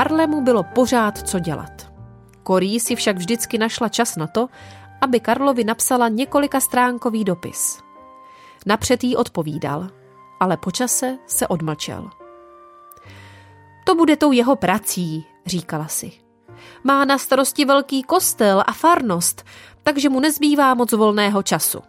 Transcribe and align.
Harlemu 0.00 0.40
bylo 0.40 0.62
pořád 0.62 1.18
co 1.28 1.38
dělat. 1.38 1.92
Korí 2.42 2.80
si 2.80 2.96
však 2.96 3.16
vždycky 3.16 3.58
našla 3.58 3.88
čas 3.88 4.16
na 4.16 4.26
to, 4.26 4.48
aby 5.00 5.20
Karlovi 5.20 5.64
napsala 5.64 6.08
několika 6.08 6.60
stránkový 6.60 7.24
dopis. 7.24 7.82
Napřed 8.66 9.04
jí 9.04 9.16
odpovídal, 9.16 9.88
ale 10.40 10.56
počase 10.56 11.18
se 11.26 11.48
odmlčel. 11.48 12.10
To 13.84 13.94
bude 13.94 14.16
tou 14.16 14.32
jeho 14.32 14.56
prací, 14.56 15.26
říkala 15.46 15.88
si. 15.88 16.12
Má 16.84 17.04
na 17.04 17.18
starosti 17.18 17.64
velký 17.64 18.02
kostel 18.02 18.64
a 18.66 18.72
farnost, 18.72 19.44
takže 19.82 20.08
mu 20.08 20.20
nezbývá 20.20 20.74
moc 20.74 20.92
volného 20.92 21.42
času. 21.42 21.80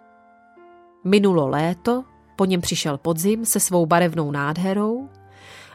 Minulo 1.03 1.47
léto, 1.47 2.03
po 2.35 2.45
něm 2.45 2.61
přišel 2.61 2.97
podzim 2.97 3.45
se 3.45 3.59
svou 3.59 3.85
barevnou 3.85 4.31
nádherou 4.31 5.09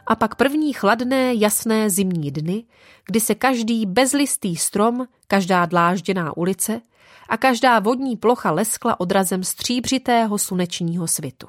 a 0.07 0.15
pak 0.15 0.35
první 0.35 0.73
chladné, 0.73 1.33
jasné 1.33 1.89
zimní 1.89 2.31
dny, 2.31 2.63
kdy 3.05 3.19
se 3.19 3.35
každý 3.35 3.85
bezlistý 3.85 4.55
strom, 4.55 5.07
každá 5.27 5.65
dlážděná 5.65 6.37
ulice 6.37 6.81
a 7.29 7.37
každá 7.37 7.79
vodní 7.79 8.17
plocha 8.17 8.51
leskla 8.51 8.99
odrazem 8.99 9.43
stříbřitého 9.43 10.37
slunečního 10.37 11.07
svitu. 11.07 11.47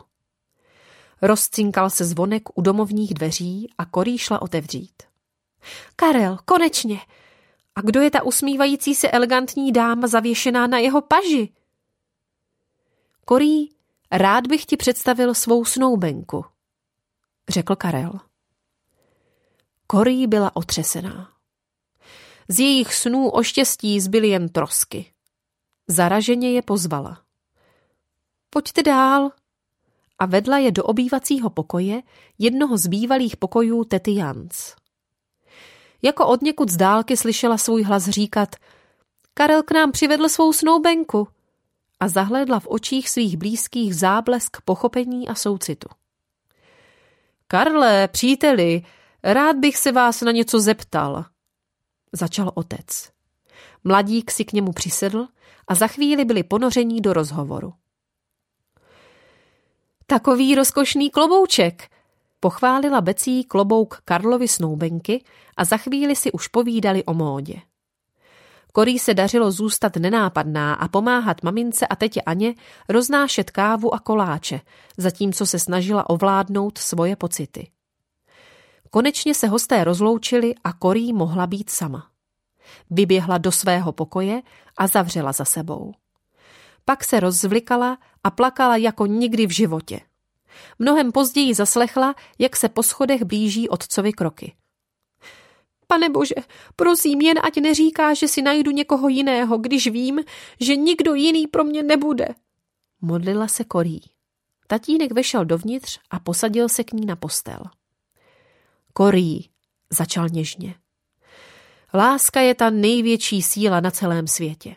Rozcinkal 1.23 1.91
se 1.91 2.05
zvonek 2.05 2.59
u 2.59 2.63
domovních 2.63 3.15
dveří 3.15 3.73
a 3.79 3.85
Korí 3.85 4.19
šla 4.19 4.43
otevřít. 4.43 5.03
Karel, 5.97 6.39
konečně! 6.45 7.01
A 7.75 7.81
kdo 7.81 8.01
je 8.01 8.11
ta 8.11 8.23
usmívající 8.23 8.95
se 8.95 9.11
elegantní 9.11 9.73
dáma 9.73 10.07
zavěšená 10.07 10.67
na 10.67 10.79
jeho 10.79 11.01
paži? 11.01 11.53
Korí, 13.25 13.71
rád 14.13 14.47
bych 14.47 14.65
ti 14.65 14.77
představil 14.77 15.35
svou 15.35 15.65
snoubenku, 15.65 16.45
řekl 17.49 17.77
Karel. 17.77 18.21
Korí 19.87 20.27
byla 20.27 20.57
otřesená. 20.57 21.31
Z 22.49 22.59
jejich 22.59 22.95
snů 22.95 23.31
o 23.31 23.43
štěstí 23.43 24.01
zbyly 24.01 24.29
jen 24.29 24.49
trosky. 24.49 25.13
Zaraženě 25.89 26.53
je 26.53 26.63
pozvala. 26.63 27.23
Pojďte 28.51 28.83
dál. 28.83 29.31
A 30.19 30.27
vedla 30.27 30.59
je 30.59 30.73
do 30.73 30.85
obývacího 30.85 31.51
pokoje, 31.51 32.03
jednoho 32.39 32.77
z 32.77 32.87
bývalých 32.87 33.37
pokojů 33.37 33.85
tety 33.85 34.15
Jans. 34.15 34.75
Jako 36.03 36.27
od 36.27 36.43
někud 36.43 36.69
z 36.69 36.77
dálky 36.77 37.17
slyšela 37.17 37.59
svůj 37.59 37.83
hlas 37.83 38.09
říkat 38.09 38.57
Karel 39.35 39.63
k 39.63 39.71
nám 39.71 39.93
přivedl 39.93 40.29
svou 40.29 40.53
snoubenku 40.53 41.29
a 42.01 42.09
zahlédla 42.09 42.61
v 42.61 42.67
očích 42.67 43.11
svých 43.11 43.37
blízkých 43.37 43.97
záblesk 43.97 44.57
pochopení 44.65 45.29
a 45.29 45.35
soucitu. 45.35 45.89
Karle, 47.47 48.09
příteli, 48.09 48.83
Rád 49.23 49.57
bych 49.57 49.77
se 49.77 49.93
vás 49.93 50.21
na 50.21 50.33
něco 50.33 50.61
zeptal, 50.61 51.25
začal 52.13 52.53
otec. 52.55 53.18
Mladík 53.85 54.31
si 54.31 54.45
k 54.45 54.53
němu 54.53 54.73
přisedl 54.73 55.27
a 55.69 55.75
za 55.75 55.87
chvíli 55.87 56.25
byli 56.25 56.43
ponoření 56.43 57.01
do 57.01 57.13
rozhovoru. 57.13 57.73
Takový 60.07 60.55
rozkošný 60.55 61.11
klobouček, 61.11 61.89
pochválila 62.41 63.01
Becí 63.01 63.45
klobouk 63.45 64.01
Karlovi 64.05 64.49
snoubenky 64.49 65.25
a 65.57 65.65
za 65.65 65.77
chvíli 65.77 66.17
si 66.17 66.33
už 66.33 66.49
povídali 66.49 67.05
o 67.05 67.15
módě. 67.15 67.61
Korí 68.73 68.99
se 68.99 69.15
dařilo 69.15 69.51
zůstat 69.51 69.97
nenápadná 69.97 70.75
a 70.75 70.89
pomáhat 70.89 71.43
mamince 71.43 71.87
a 71.87 71.97
tetě 71.97 72.23
Aně 72.23 72.55
roznášet 72.89 73.51
kávu 73.51 73.95
a 73.95 73.99
koláče, 73.99 74.61
zatímco 74.97 75.47
se 75.47 75.59
snažila 75.59 76.11
ovládnout 76.11 76.79
svoje 76.79 77.17
pocity. 77.17 77.71
Konečně 78.91 79.35
se 79.35 79.47
hosté 79.47 79.85
rozloučili 79.85 80.55
a 80.65 80.73
Korí 80.73 81.13
mohla 81.13 81.47
být 81.47 81.71
sama. 81.71 82.11
Vyběhla 82.91 83.39
do 83.39 83.53
svého 83.53 83.93
pokoje 83.93 84.43
a 84.77 84.87
zavřela 84.87 85.33
za 85.33 85.45
sebou. 85.45 85.95
Pak 86.85 87.05
se 87.05 87.21
rozvlikala 87.21 87.99
a 88.25 88.31
plakala 88.31 88.77
jako 88.77 89.07
nikdy 89.07 89.47
v 89.47 89.51
životě. 89.51 90.01
Mnohem 90.79 91.13
později 91.13 91.55
zaslechla, 91.55 92.15
jak 92.39 92.57
se 92.57 92.69
po 92.69 92.83
schodech 92.83 93.23
blíží 93.23 93.69
otcovi 93.69 94.13
kroky. 94.13 94.55
Pane 95.87 96.09
bože, 96.09 96.35
prosím, 96.77 97.21
jen 97.21 97.39
ať 97.43 97.57
neříká, 97.57 98.15
že 98.15 98.29
si 98.29 98.43
najdu 98.43 98.71
někoho 98.71 99.09
jiného, 99.09 99.59
když 99.59 99.87
vím, 99.87 100.21
že 100.61 100.77
nikdo 100.77 101.15
jiný 101.15 101.47
pro 101.47 101.65
mě 101.65 101.83
nebude. 101.83 102.29
Modlila 103.01 103.49
se 103.49 103.65
Korí. 103.65 104.01
Tatínek 104.67 105.13
vešel 105.13 105.45
dovnitř 105.45 106.01
a 106.11 106.21
posadil 106.21 106.69
se 106.69 106.85
k 106.85 106.93
ní 106.93 107.07
na 107.07 107.17
postel. 107.17 107.63
Korí, 108.93 109.51
začal 109.91 110.29
něžně. 110.29 110.75
Láska 111.95 112.41
je 112.41 112.55
ta 112.55 112.71
největší 112.71 113.43
síla 113.43 113.81
na 113.81 113.91
celém 113.91 114.27
světě. 114.27 114.77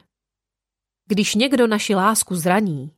Když 1.08 1.36
někdo 1.36 1.68
naši 1.68 1.96
lásku 1.96 2.36
zraní, 2.36 2.92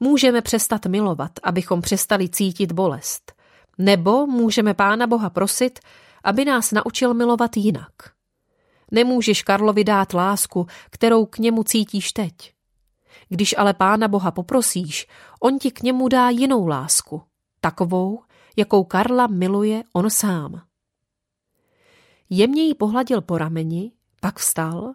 můžeme 0.00 0.42
přestat 0.42 0.86
milovat, 0.86 1.30
abychom 1.42 1.80
přestali 1.80 2.28
cítit 2.28 2.72
bolest. 2.72 3.32
Nebo 3.78 4.26
můžeme 4.26 4.74
Pána 4.74 5.06
Boha 5.06 5.30
prosit, 5.30 5.78
aby 6.24 6.44
nás 6.44 6.72
naučil 6.72 7.14
milovat 7.14 7.56
jinak. 7.56 7.92
Nemůžeš 8.90 9.42
Karlovi 9.42 9.84
dát 9.84 10.14
lásku, 10.14 10.66
kterou 10.90 11.26
k 11.26 11.38
němu 11.38 11.62
cítíš 11.62 12.12
teď. 12.12 12.32
Když 13.28 13.54
ale 13.58 13.74
Pána 13.74 14.08
Boha 14.08 14.30
poprosíš, 14.30 15.06
on 15.40 15.58
ti 15.58 15.70
k 15.70 15.82
němu 15.82 16.08
dá 16.08 16.28
jinou 16.28 16.66
lásku, 16.66 17.22
takovou, 17.60 18.22
jakou 18.56 18.84
Karla 18.84 19.26
miluje 19.26 19.82
on 19.92 20.10
sám. 20.10 20.62
Jemně 22.30 22.62
jí 22.62 22.74
pohladil 22.74 23.20
po 23.20 23.38
rameni, 23.38 23.92
pak 24.20 24.38
vstal 24.38 24.94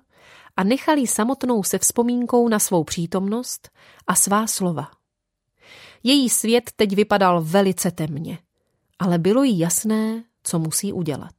a 0.57 0.63
nechal 0.63 0.97
jí 0.97 1.07
samotnou 1.07 1.63
se 1.63 1.77
vzpomínkou 1.77 2.47
na 2.47 2.59
svou 2.59 2.83
přítomnost 2.83 3.69
a 4.07 4.15
svá 4.15 4.47
slova. 4.47 4.91
Její 6.03 6.29
svět 6.29 6.71
teď 6.75 6.95
vypadal 6.95 7.41
velice 7.41 7.91
temně, 7.91 8.39
ale 8.99 9.17
bylo 9.17 9.43
jí 9.43 9.59
jasné, 9.59 10.23
co 10.43 10.59
musí 10.59 10.93
udělat. 10.93 11.33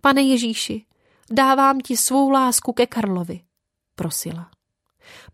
Pane 0.00 0.22
Ježíši, 0.22 0.86
dávám 1.30 1.80
ti 1.80 1.96
svou 1.96 2.30
lásku 2.30 2.72
ke 2.72 2.86
Karlovi, 2.86 3.40
prosila. 3.94 4.50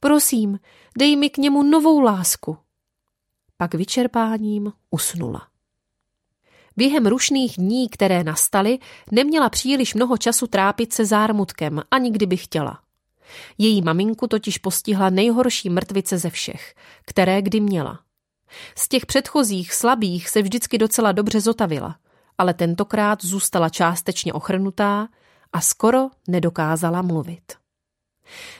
Prosím, 0.01 0.59
dej 0.99 1.17
mi 1.17 1.31
k 1.31 1.39
němu 1.39 1.63
novou 1.63 2.01
lásku. 2.01 2.59
Pak 3.57 3.75
vyčerpáním 3.75 4.73
usnula. 4.91 5.50
Během 6.77 7.07
rušných 7.07 7.55
dní, 7.57 7.89
které 7.89 8.25
nastaly, 8.25 8.79
neměla 9.11 9.51
příliš 9.51 9.95
mnoho 9.95 10.17
času 10.17 10.47
trápit 10.47 10.93
se 10.93 11.05
zármutkem, 11.05 11.83
ani 11.91 12.11
kdyby 12.11 12.37
chtěla. 12.37 12.81
Její 13.59 13.83
maminku 13.83 14.27
totiž 14.27 14.59
postihla 14.59 15.11
nejhorší 15.11 15.71
mrtvice 15.71 16.19
ze 16.19 16.31
všech, 16.31 16.75
které 17.07 17.43
kdy 17.43 17.61
měla. 17.61 18.01
Z 18.77 18.89
těch 18.89 19.07
předchozích 19.07 19.75
slabých 19.75 20.29
se 20.29 20.43
vždycky 20.43 20.79
docela 20.79 21.13
dobře 21.13 21.41
zotavila, 21.41 21.97
ale 22.39 22.55
tentokrát 22.55 23.25
zůstala 23.25 23.69
částečně 23.69 24.33
ochrnutá 24.33 25.09
a 25.53 25.61
skoro 25.61 26.09
nedokázala 26.29 27.03
mluvit. 27.03 27.53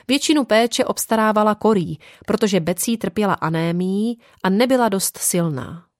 Většinu 0.07 0.45
péče 0.45 0.85
obstarávala 0.85 1.55
korí, 1.55 1.99
protože 2.25 2.59
Becí 2.59 2.97
trpěla 2.97 3.33
anémií 3.33 4.19
a 4.43 4.49
nebyla 4.49 4.89
dost 4.89 5.17
silná. 5.17 5.90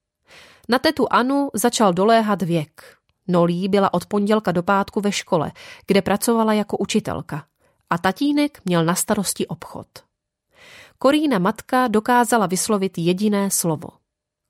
Na 0.71 0.79
tetu 0.79 1.07
Anu 1.09 1.49
začal 1.53 1.93
doléhat 1.93 2.41
věk. 2.41 2.97
Nolí 3.27 3.69
byla 3.69 3.93
od 3.93 4.05
pondělka 4.05 4.51
do 4.51 4.63
pátku 4.63 5.01
ve 5.01 5.11
škole, 5.11 5.51
kde 5.87 6.01
pracovala 6.01 6.53
jako 6.53 6.77
učitelka. 6.77 7.45
A 7.89 7.97
tatínek 7.97 8.61
měl 8.65 8.85
na 8.85 8.95
starosti 8.95 9.47
obchod. 9.47 9.87
Korína 10.97 11.39
matka 11.39 11.87
dokázala 11.87 12.45
vyslovit 12.45 12.97
jediné 12.97 13.51
slovo. 13.51 13.89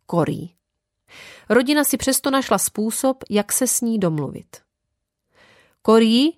Korí. 0.05 0.53
Rodina 1.49 1.83
si 1.83 1.97
přesto 1.97 2.31
našla 2.31 2.57
způsob, 2.57 3.23
jak 3.29 3.51
se 3.51 3.67
s 3.67 3.81
ní 3.81 3.99
domluvit. 3.99 4.57
Korí? 5.81 6.37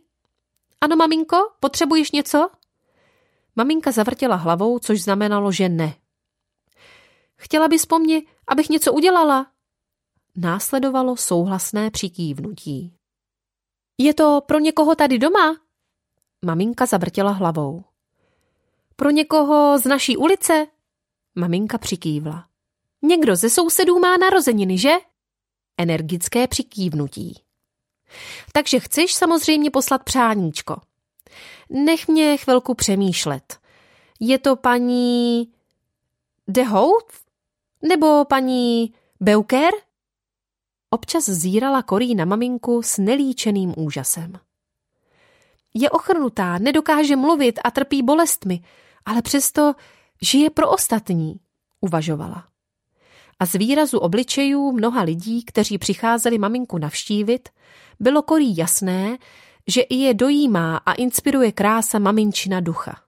Ano, 0.82 0.96
maminko, 0.96 1.38
potřebuješ 1.60 2.12
něco? 2.12 2.50
Maminka 3.56 3.92
zavrtěla 3.92 4.36
hlavou, 4.36 4.80
což 4.80 5.02
znamenalo, 5.02 5.52
že 5.52 5.70
ne. 5.70 5.94
Chtěla 7.36 7.68
bys 7.68 7.86
po 7.86 8.00
mně, 8.00 8.22
abych 8.48 8.70
něco 8.70 8.94
udělala? 8.94 9.53
Následovalo 10.38 11.18
souhlasné 11.18 11.92
přikývnutí. 11.92 12.94
Je 13.98 14.14
to 14.14 14.42
pro 14.46 14.60
někoho 14.60 14.96
tady 14.96 15.20
doma? 15.20 15.58
Maminka 16.46 16.86
zavrtěla 16.86 17.32
hlavou. 17.32 17.84
pro 18.96 19.10
někoho 19.10 19.80
z 19.80 19.86
naší 19.86 20.18
ulice? 20.18 20.68
Maminka 21.36 21.78
přikývla. 21.78 22.48
Někdo 23.02 23.36
ze 23.36 23.50
sousedů 23.50 24.00
má 24.00 24.18
narozeniny, 24.18 24.78
že? 24.78 24.92
Energické 25.78 26.48
přikývnutí. 26.48 27.44
Takže 28.54 28.80
chceš 28.80 29.14
samozřejmě 29.14 29.72
poslat 29.72 30.04
přáníčko. 30.04 30.82
Nech 31.70 32.08
mě 32.08 32.38
chvilku 32.38 32.74
přemýšlet. 32.74 33.58
Je 34.20 34.40
to 34.40 34.56
paní 34.56 35.52
De 36.48 36.64
Hout? 36.64 37.06
Nebo 37.82 38.26
paní 38.26 38.94
Beuker? 39.20 39.74
Občas 40.94 41.26
zírala 41.26 41.82
Korí 41.82 42.16
na 42.16 42.26
maminku 42.26 42.82
s 42.86 42.98
nelíčeným 42.98 43.74
úžasem. 43.78 44.34
Je 45.74 45.90
ochrnutá, 45.90 46.58
nedokáže 46.58 47.16
mluvit 47.16 47.60
a 47.64 47.72
trpí 47.72 48.04
bolestmi, 48.04 48.62
ale 49.06 49.22
přesto 49.22 49.74
žije 50.22 50.50
pro 50.50 50.70
ostatní, 50.70 51.40
uvažovala. 51.82 52.46
A 53.40 53.46
z 53.46 53.54
výrazu 53.54 53.98
obličejů 54.00 54.72
mnoha 54.72 55.02
lidí, 55.02 55.44
kteří 55.46 55.78
přicházeli 55.78 56.38
maminku 56.38 56.78
navštívit, 56.78 57.50
bylo 58.00 58.22
Korí 58.22 58.58
jasné, 58.58 59.18
že 59.68 59.82
i 59.82 59.96
je 59.96 60.14
dojímá 60.14 60.78
a 60.78 60.94
inspiruje 60.94 61.52
krása 61.52 62.00
maminčina 62.00 62.60
ducha. 62.60 63.03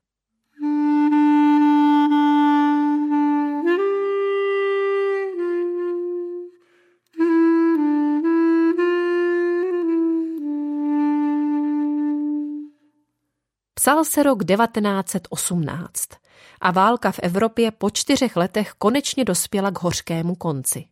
Psal 13.86 14.06
se 14.06 14.24
rok 14.24 14.46
1918 14.46 16.10
a 16.62 16.72
válka 16.72 17.12
v 17.12 17.20
Evropě 17.24 17.72
po 17.72 17.90
čtyřech 17.90 18.36
letech 18.36 18.74
konečně 18.78 19.26
dospěla 19.26 19.72
k 19.72 19.82
hořkému 19.82 20.36
konci. 20.36 20.86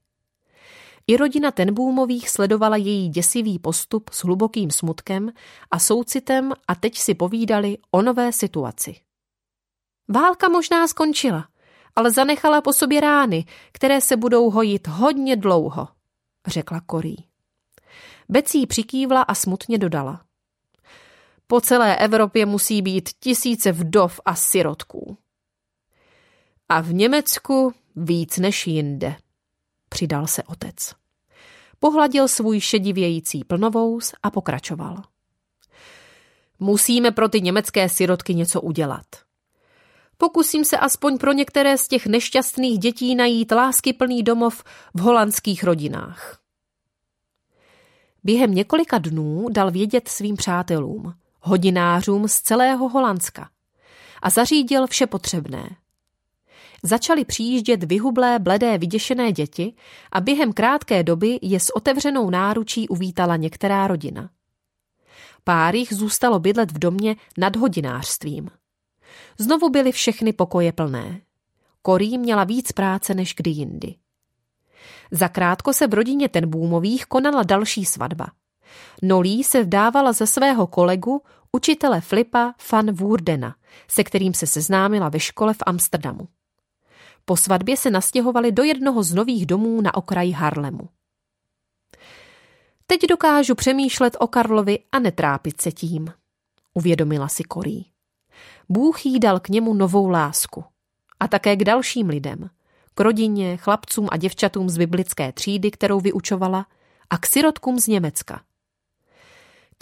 I 1.08 1.18
rodina 1.18 1.52
Tenbůmových 1.52 2.30
sledovala 2.30 2.78
její 2.78 3.10
děsivý 3.10 3.60
postup 3.60 4.10
s 4.10 4.24
hlubokým 4.24 4.72
smutkem 4.72 5.32
a 5.72 5.80
soucitem 5.80 6.54
a 6.68 6.76
teď 6.76 6.98
si 6.98 7.14
povídali 7.14 7.78
o 7.92 8.02
nové 8.02 8.32
situaci. 8.32 8.96
Válka 10.08 10.50
možná 10.50 10.88
skončila, 10.88 11.48
ale 11.96 12.12
zanechala 12.12 12.62
po 12.62 12.74
sobě 12.74 13.02
rány, 13.02 13.46
které 13.72 14.02
se 14.02 14.18
budou 14.18 14.50
hojit 14.50 14.88
hodně 14.88 15.36
dlouho, 15.36 15.88
řekla 16.48 16.82
Korí. 16.82 17.26
Becí 18.30 18.68
přikývla 18.68 19.22
a 19.22 19.36
smutně 19.36 19.78
dodala. 19.78 20.22
Po 21.54 21.62
celé 21.62 21.98
Evropě 21.98 22.46
musí 22.46 22.82
být 22.82 23.10
tisíce 23.20 23.72
vdov 23.72 24.20
a 24.26 24.36
sirotků. 24.36 25.18
A 26.70 26.82
v 26.82 26.94
Německu 26.94 27.74
víc 27.96 28.38
než 28.38 28.68
jinde, 28.68 29.16
přidal 29.90 30.28
se 30.28 30.44
otec. 30.44 30.94
Pohladil 31.80 32.28
svůj 32.28 32.60
šedivějící 32.60 33.44
plnovous 33.44 34.14
a 34.24 34.32
pokračoval. 34.32 35.04
Musíme 36.60 37.12
pro 37.12 37.30
ty 37.30 37.42
německé 37.42 37.90
sirotky 37.90 38.36
něco 38.36 38.62
udělat. 38.62 39.06
Pokusím 40.18 40.66
se 40.66 40.78
aspoň 40.78 41.18
pro 41.18 41.32
některé 41.32 41.78
z 41.78 41.88
těch 41.88 42.08
nešťastných 42.08 42.80
dětí 42.80 43.16
najít 43.16 43.52
láskyplný 43.52 44.24
domov 44.24 44.64
v 44.94 45.00
holandských 45.00 45.64
rodinách. 45.64 46.40
Během 48.24 48.56
několika 48.56 48.98
dnů 48.98 49.48
dal 49.52 49.72
vědět 49.72 50.08
svým 50.08 50.36
přátelům, 50.36 51.14
hodinářům 51.44 52.28
z 52.28 52.42
celého 52.42 52.90
Holandska 52.90 53.50
a 54.22 54.30
zařídil 54.30 54.88
vše 54.88 55.08
potřebné. 55.08 55.70
Začaly 56.84 57.26
přijíždět 57.26 57.84
vyhublé, 57.84 58.40
bledé, 58.40 58.78
vyděšené 58.78 59.32
děti 59.32 59.74
a 60.12 60.22
během 60.22 60.54
krátké 60.54 61.04
doby 61.04 61.40
je 61.42 61.60
s 61.60 61.76
otevřenou 61.76 62.30
náručí 62.30 62.90
uvítala 62.90 63.36
některá 63.36 63.88
rodina. 63.88 64.30
Pár 65.44 65.76
jich 65.76 65.94
zůstalo 65.94 66.40
bydlet 66.40 66.72
v 66.72 66.80
domě 66.80 67.16
nad 67.38 67.56
hodinářstvím. 67.56 68.50
Znovu 69.40 69.70
byly 69.70 69.92
všechny 69.92 70.34
pokoje 70.34 70.72
plné. 70.72 71.22
Korí 71.82 72.18
měla 72.18 72.44
víc 72.44 72.72
práce 72.72 73.14
než 73.14 73.34
kdy 73.36 73.52
jindy. 73.52 73.96
Zakrátko 75.12 75.74
se 75.74 75.88
v 75.88 75.94
rodině 75.94 76.30
Tenbůmových 76.30 77.06
konala 77.06 77.44
další 77.44 77.86
svatba– 77.86 78.28
Nolí 79.02 79.44
se 79.44 79.64
vdávala 79.64 80.14
ze 80.14 80.28
svého 80.28 80.68
kolegu, 80.68 81.22
učitele 81.52 82.02
Flipa 82.02 82.54
van 82.72 82.92
Woerdena, 82.92 83.56
se 83.88 84.04
kterým 84.04 84.34
se 84.34 84.48
seznámila 84.48 85.10
ve 85.10 85.20
škole 85.20 85.54
v 85.54 85.64
Amsterdamu. 85.66 86.28
Po 87.26 87.38
svatbě 87.38 87.78
se 87.78 87.92
nastěhovali 87.92 88.52
do 88.52 88.64
jednoho 88.64 89.04
z 89.04 89.14
nových 89.14 89.46
domů 89.46 89.82
na 89.82 89.94
okraji 89.94 90.32
Harlemu. 90.32 90.90
Teď 92.88 93.02
dokážu 93.10 93.56
přemýšlet 93.56 94.18
o 94.20 94.28
Karlovi 94.28 94.80
a 94.92 95.00
netrápit 95.00 95.62
se 95.62 95.72
tím, 95.72 96.14
uvědomila 96.74 97.28
si 97.28 97.44
Korí. 97.44 97.86
Bůh 98.70 99.06
jí 99.06 99.20
dal 99.20 99.40
k 99.40 99.50
němu 99.50 99.74
novou 99.74 100.10
lásku. 100.10 100.64
A 101.20 101.28
také 101.28 101.56
k 101.56 101.64
dalším 101.64 102.10
lidem. 102.10 102.50
K 102.96 103.00
rodině, 103.00 103.58
chlapcům 103.58 104.08
a 104.12 104.18
děvčatům 104.18 104.70
z 104.70 104.78
biblické 104.78 105.32
třídy, 105.32 105.72
kterou 105.72 106.00
vyučovala, 106.00 106.66
a 107.10 107.18
k 107.18 107.26
sirotkům 107.26 107.80
z 107.80 107.88
Německa– 107.88 108.42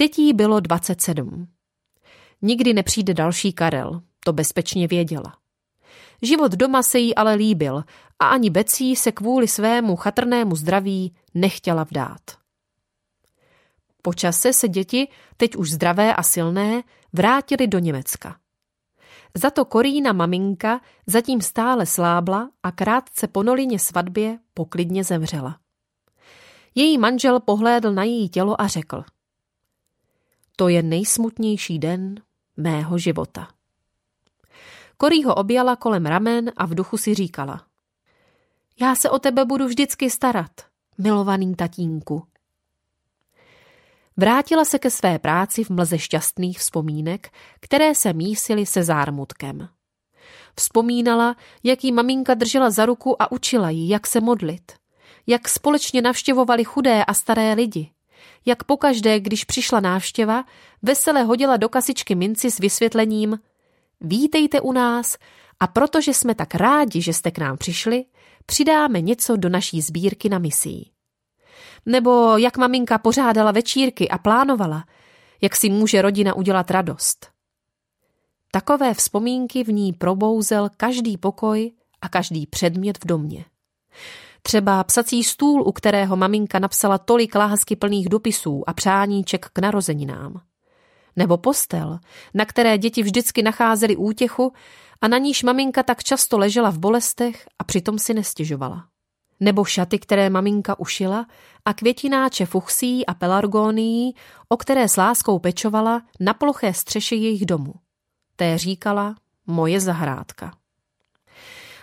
Teď 0.02 0.20
jí 0.20 0.34
bylo 0.34 0.60
27. 0.60 1.48
Nikdy 2.42 2.74
nepřijde 2.74 3.14
další 3.14 3.54
Karel, 3.54 4.02
to 4.26 4.34
bezpečně 4.34 4.88
věděla. 4.88 5.38
Život 6.22 6.52
doma 6.52 6.84
se 6.84 7.00
jí 7.00 7.16
ale 7.16 7.34
líbil 7.34 7.84
a 8.20 8.28
ani 8.28 8.50
Becí 8.50 8.96
se 8.96 9.12
kvůli 9.12 9.48
svému 9.48 9.96
chatrnému 9.96 10.56
zdraví 10.56 11.16
nechtěla 11.34 11.84
vdát. 11.84 12.22
Po 14.02 14.14
čase 14.14 14.54
se 14.54 14.68
děti, 14.68 15.08
teď 15.38 15.56
už 15.56 15.72
zdravé 15.72 16.16
a 16.16 16.24
silné, 16.24 16.84
vrátili 17.14 17.68
do 17.68 17.80
Německa. 17.80 18.40
Za 19.38 19.50
to 19.50 19.66
Korína 19.66 20.14
maminka 20.14 20.82
zatím 21.08 21.42
stále 21.42 21.86
slábla 21.86 22.50
a 22.64 22.72
krátce 22.72 23.28
po 23.28 23.44
Nolině 23.44 23.80
svatbě 23.80 24.40
poklidně 24.54 25.04
zemřela. 25.04 25.60
Její 26.76 26.98
manžel 26.98 27.40
pohlédl 27.40 27.94
na 27.94 28.04
její 28.04 28.30
tělo 28.30 28.62
a 28.62 28.68
řekl– 28.68 29.04
to 30.62 30.68
je 30.68 30.84
nejsmutnější 30.84 31.80
den 31.80 32.22
mého 32.58 32.98
života. 32.98 33.48
Korí 34.98 35.24
ho 35.24 35.36
objala 35.36 35.76
kolem 35.76 36.06
ramen 36.06 36.52
a 36.58 36.66
v 36.66 36.76
duchu 36.76 36.98
si 36.98 37.14
říkala. 37.14 37.66
Já 38.82 38.96
se 38.96 39.10
o 39.10 39.20
tebe 39.20 39.46
budu 39.46 39.66
vždycky 39.66 40.10
starat, 40.10 40.52
milovaný 40.98 41.56
tatínku. 41.56 42.24
Vrátila 44.18 44.66
se 44.66 44.80
ke 44.80 44.90
své 44.90 45.20
práci 45.20 45.64
v 45.64 45.70
mlze 45.70 45.98
šťastných 46.00 46.60
vzpomínek, 46.60 47.30
které 47.60 47.96
se 47.96 48.14
mísily 48.14 48.66
se 48.66 48.84
zármutkem. 48.84 49.70
Vzpomínala, 50.56 51.36
jak 51.64 51.84
jí 51.84 51.92
maminka 51.92 52.34
držela 52.34 52.70
za 52.70 52.86
ruku 52.86 53.22
a 53.22 53.32
učila 53.32 53.70
ji, 53.70 53.90
jak 53.90 54.08
se 54.08 54.22
modlit, 54.22 54.72
jak 55.28 55.50
společně 55.50 56.02
navštěvovali 56.02 56.64
chudé 56.64 57.06
a 57.06 57.14
staré 57.14 57.54
lidi, 57.54 57.92
jak 58.46 58.64
pokaždé, 58.64 59.20
když 59.20 59.44
přišla 59.46 59.80
návštěva, 59.80 60.44
vesele 60.82 61.24
hodila 61.24 61.58
do 61.58 61.70
kasičky 61.70 62.16
minci 62.16 62.52
s 62.52 62.60
vysvětlením 62.60 63.40
Vítejte 64.02 64.62
u 64.62 64.72
nás 64.72 65.18
a 65.60 65.68
protože 65.68 66.14
jsme 66.14 66.36
tak 66.36 66.56
rádi, 66.56 67.02
že 67.02 67.14
jste 67.14 67.32
k 67.32 67.38
nám 67.38 67.58
přišli, 67.58 68.06
přidáme 68.46 69.02
něco 69.02 69.36
do 69.36 69.50
naší 69.50 69.82
sbírky 69.82 70.30
na 70.30 70.40
misí. 70.40 70.92
Nebo 71.86 72.38
jak 72.38 72.58
maminka 72.58 72.98
pořádala 72.98 73.52
večírky 73.52 74.10
a 74.10 74.18
plánovala, 74.18 74.84
jak 75.42 75.56
si 75.56 75.70
může 75.70 76.02
rodina 76.02 76.34
udělat 76.34 76.72
radost. 76.72 77.28
Takové 78.52 78.94
vzpomínky 78.94 79.64
v 79.64 79.68
ní 79.68 79.94
probouzel 79.94 80.70
každý 80.78 81.18
pokoj 81.18 81.72
a 82.02 82.10
každý 82.10 82.48
předmět 82.48 82.98
v 82.98 83.08
domě. 83.08 83.46
Třeba 84.42 84.84
psací 84.84 85.24
stůl, 85.24 85.64
u 85.68 85.72
kterého 85.72 86.16
maminka 86.16 86.60
napsala 86.60 86.98
tolik 86.98 87.36
lásky 87.36 87.76
plných 87.76 88.10
dopisů 88.10 88.70
a 88.70 88.74
přáníček 88.74 89.50
k 89.54 89.60
narozeninám. 89.60 90.42
Nebo 91.16 91.38
postel, 91.38 92.00
na 92.34 92.46
které 92.46 92.78
děti 92.78 93.04
vždycky 93.04 93.44
nacházely 93.44 93.96
útěchu 93.96 94.54
a 95.02 95.08
na 95.08 95.18
níž 95.18 95.44
maminka 95.44 95.84
tak 95.84 96.04
často 96.04 96.38
ležela 96.38 96.70
v 96.70 96.80
bolestech 96.80 97.48
a 97.60 97.64
přitom 97.64 98.00
si 98.00 98.14
nestěžovala. 98.14 98.86
Nebo 99.40 99.66
šaty, 99.66 100.00
které 100.00 100.30
maminka 100.30 100.80
ušila 100.80 101.26
a 101.66 101.74
květináče 101.74 102.46
fuchsí 102.46 103.06
a 103.06 103.14
pelargonií, 103.14 104.16
o 104.50 104.58
které 104.58 104.88
s 104.88 104.98
láskou 104.98 105.40
pečovala 105.40 106.02
na 106.20 106.34
ploché 106.34 106.74
střeše 106.74 107.16
jejich 107.16 107.46
domu. 107.46 107.74
Té 108.36 108.58
říkala 108.58 109.16
moje 109.48 109.80
zahrádka. 109.80 110.61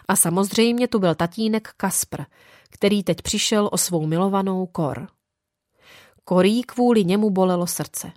A 0.08 0.16
samozřejmě 0.16 0.88
tu 0.88 0.98
byl 0.98 1.14
tatínek 1.14 1.68
Kaspr, 1.76 2.22
který 2.70 3.02
teď 3.02 3.22
přišel 3.22 3.68
o 3.72 3.78
svou 3.78 4.06
milovanou 4.06 4.66
Kor. 4.66 5.08
Korí 6.24 6.62
kvůli 6.62 7.04
němu 7.04 7.30
bolelo 7.30 7.66
srdce. 7.66 8.12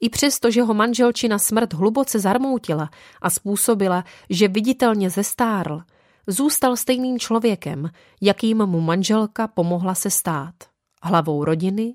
I 0.00 0.08
přesto, 0.08 0.50
že 0.50 0.62
ho 0.62 0.74
manželčina 0.74 1.38
smrt 1.38 1.72
hluboce 1.72 2.20
zarmoutila 2.20 2.90
a 3.22 3.30
způsobila, 3.30 4.04
že 4.30 4.48
viditelně 4.48 5.10
zestárl, 5.10 5.82
zůstal 6.26 6.76
stejným 6.76 7.18
člověkem, 7.18 7.90
jakým 8.20 8.66
mu 8.66 8.80
manželka 8.80 9.48
pomohla 9.48 9.94
se 9.94 10.10
stát. 10.10 10.54
Hlavou 11.02 11.44
rodiny, 11.44 11.94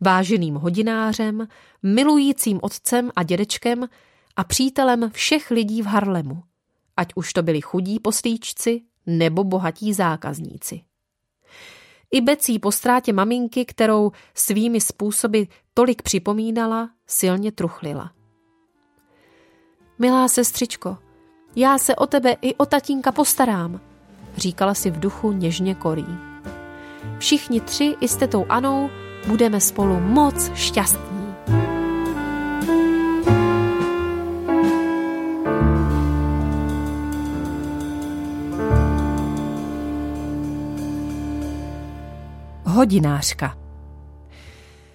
váženým 0.00 0.54
hodinářem, 0.54 1.48
milujícím 1.82 2.58
otcem 2.62 3.10
a 3.16 3.22
dědečkem 3.22 3.88
a 4.36 4.44
přítelem 4.44 5.10
všech 5.10 5.50
lidí 5.50 5.82
v 5.82 5.86
Harlemu, 5.86 6.42
ať 6.96 7.12
už 7.14 7.32
to 7.32 7.42
byli 7.42 7.60
chudí 7.60 8.00
poslíčci 8.00 8.82
nebo 9.06 9.44
bohatí 9.44 9.92
zákazníci. 9.92 10.80
I 12.10 12.20
Becí 12.20 12.58
po 12.58 12.72
ztrátě 12.72 13.12
maminky, 13.12 13.64
kterou 13.64 14.12
svými 14.34 14.80
způsoby 14.80 15.42
tolik 15.74 16.02
připomínala, 16.02 16.90
silně 17.06 17.52
truchlila. 17.52 18.12
Milá 19.98 20.28
sestřičko, 20.28 20.98
já 21.56 21.78
se 21.78 21.96
o 21.96 22.06
tebe 22.06 22.36
i 22.42 22.54
o 22.54 22.66
tatínka 22.66 23.12
postarám, 23.12 23.80
říkala 24.36 24.74
si 24.74 24.90
v 24.90 25.00
duchu 25.00 25.32
něžně 25.32 25.74
korí. 25.74 26.06
Všichni 27.18 27.60
tři 27.60 27.96
i 28.00 28.08
s 28.08 28.16
tetou 28.16 28.46
Anou 28.48 28.90
budeme 29.26 29.60
spolu 29.60 30.00
moc 30.00 30.50
šťastní. 30.54 31.34
Hodinářka 42.72 43.58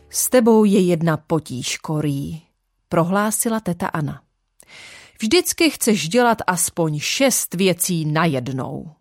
S 0.10 0.30
tebou 0.30 0.64
je 0.64 0.80
jedna 0.80 1.18
potíž, 1.18 1.78
Korí, 1.78 2.42
prohlásila 2.90 3.60
teta 3.60 3.88
Ana. 3.88 4.22
Vždycky 5.22 5.70
chceš 5.70 6.10
dělat 6.10 6.38
aspoň 6.48 7.00
šest 7.00 7.54
věcí 7.54 8.06
najednou. 8.06 8.92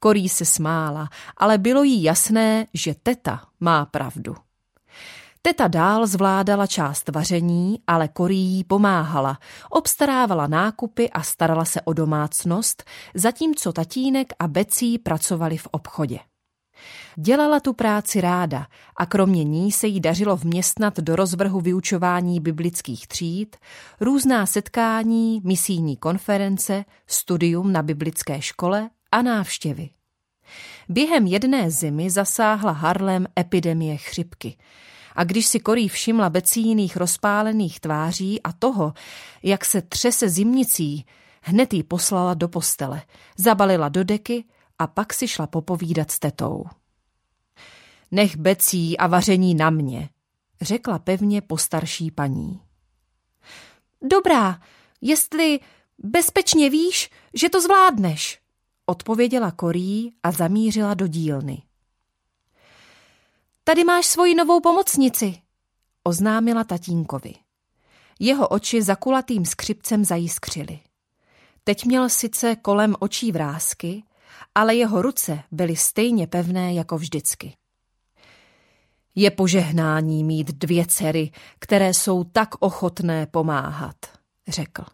Korí 0.00 0.28
se 0.28 0.44
smála, 0.44 1.08
ale 1.36 1.58
bylo 1.58 1.82
jí 1.82 2.02
jasné, 2.02 2.66
že 2.74 2.94
teta 3.02 3.40
má 3.60 3.86
pravdu. 3.86 4.36
Teta 5.42 5.68
dál 5.68 6.06
zvládala 6.06 6.66
část 6.66 7.08
vaření, 7.08 7.78
ale 7.86 8.08
Korí 8.08 8.38
jí 8.38 8.64
pomáhala, 8.64 9.38
obstarávala 9.70 10.46
nákupy 10.46 11.10
a 11.10 11.22
starala 11.22 11.64
se 11.64 11.80
o 11.80 11.92
domácnost, 11.92 12.84
zatímco 13.14 13.72
tatínek 13.72 14.32
a 14.38 14.48
Becí 14.48 14.98
pracovali 14.98 15.58
v 15.58 15.68
obchodě. 15.70 16.18
Dělala 17.16 17.60
tu 17.60 17.72
práci 17.72 18.20
ráda 18.20 18.66
a 18.96 19.06
kromě 19.06 19.44
ní 19.44 19.72
se 19.72 19.86
jí 19.86 20.00
dařilo 20.00 20.36
vměstnat 20.36 21.00
do 21.00 21.16
rozvrhu 21.16 21.60
vyučování 21.60 22.40
biblických 22.40 23.06
tříd, 23.06 23.56
různá 24.00 24.46
setkání, 24.46 25.40
misijní 25.44 25.96
konference, 25.96 26.84
studium 27.06 27.72
na 27.72 27.82
biblické 27.82 28.42
škole 28.42 28.90
a 29.12 29.22
návštěvy. 29.22 29.90
Během 30.88 31.26
jedné 31.26 31.70
zimy 31.70 32.10
zasáhla 32.10 32.72
Harlem 32.72 33.26
epidemie 33.38 33.96
chřipky. 33.96 34.56
A 35.16 35.24
když 35.24 35.46
si 35.46 35.60
Korí 35.60 35.88
všimla 35.88 36.30
becíných 36.30 36.96
rozpálených 36.96 37.80
tváří 37.80 38.42
a 38.42 38.52
toho, 38.52 38.92
jak 39.42 39.64
se 39.64 39.82
třese 39.82 40.28
zimnicí, 40.28 41.06
hned 41.42 41.74
jí 41.74 41.82
poslala 41.82 42.34
do 42.34 42.48
postele, 42.48 43.02
zabalila 43.36 43.88
do 43.88 44.04
deky 44.04 44.44
a 44.78 44.86
pak 44.86 45.12
si 45.12 45.28
šla 45.28 45.46
popovídat 45.46 46.10
s 46.10 46.18
tetou. 46.18 46.64
Nech 48.10 48.36
becí 48.36 48.98
a 48.98 49.06
vaření 49.06 49.54
na 49.54 49.70
mě, 49.70 50.08
řekla 50.60 50.98
pevně 50.98 51.40
postarší 51.40 52.10
paní. 52.10 52.60
Dobrá, 54.02 54.60
jestli 55.00 55.60
bezpečně 55.98 56.70
víš, 56.70 57.10
že 57.34 57.48
to 57.48 57.60
zvládneš, 57.60 58.40
odpověděla 58.86 59.50
Korí 59.50 60.12
a 60.22 60.30
zamířila 60.32 60.94
do 60.94 61.06
dílny. 61.06 61.62
Tady 63.64 63.84
máš 63.84 64.06
svoji 64.06 64.34
novou 64.34 64.60
pomocnici, 64.60 65.42
oznámila 66.02 66.64
tatínkovi. 66.64 67.34
Jeho 68.20 68.48
oči 68.48 68.82
za 68.82 68.96
kulatým 68.96 69.44
skřipcem 69.44 70.04
zajiskřily. 70.04 70.80
Teď 71.64 71.84
měl 71.84 72.08
sice 72.08 72.56
kolem 72.56 72.96
očí 72.98 73.32
vrázky, 73.32 74.02
ale 74.54 74.74
jeho 74.74 75.02
ruce 75.02 75.42
byly 75.50 75.76
stejně 75.76 76.26
pevné 76.26 76.74
jako 76.74 76.98
vždycky. 76.98 77.56
Je 79.14 79.30
požehnání 79.30 80.24
mít 80.24 80.52
dvě 80.52 80.86
dcery, 80.86 81.30
které 81.58 81.94
jsou 81.94 82.24
tak 82.24 82.54
ochotné 82.58 83.26
pomáhat, 83.26 83.96
řekl. 84.48 84.84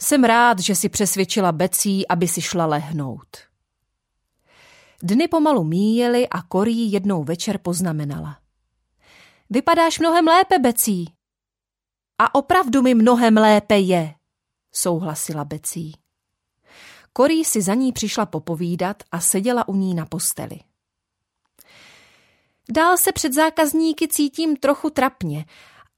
Jsem 0.00 0.24
rád, 0.24 0.58
že 0.58 0.74
si 0.74 0.88
přesvědčila 0.88 1.52
Becí, 1.52 2.08
aby 2.08 2.28
si 2.28 2.42
šla 2.42 2.66
lehnout. 2.66 3.36
Dny 5.02 5.28
pomalu 5.28 5.64
míjely 5.64 6.28
a 6.28 6.42
Korí 6.42 6.92
jednou 6.92 7.24
večer 7.24 7.58
poznamenala. 7.58 8.38
Vypadáš 9.50 9.98
mnohem 9.98 10.26
lépe, 10.26 10.58
Becí. 10.58 11.12
A 12.18 12.34
opravdu 12.34 12.82
mi 12.82 12.94
mnohem 12.94 13.36
lépe 13.36 13.78
je, 13.78 14.14
souhlasila 14.72 15.44
Becí. 15.44 16.05
Korí 17.16 17.44
si 17.44 17.62
za 17.62 17.74
ní 17.74 17.92
přišla 17.92 18.26
popovídat 18.26 18.96
a 19.12 19.20
seděla 19.20 19.68
u 19.68 19.74
ní 19.74 19.94
na 19.94 20.06
posteli. 20.06 20.58
Dál 22.70 22.96
se 22.96 23.12
před 23.12 23.32
zákazníky 23.32 24.08
cítím 24.08 24.56
trochu 24.56 24.90
trapně 24.90 25.44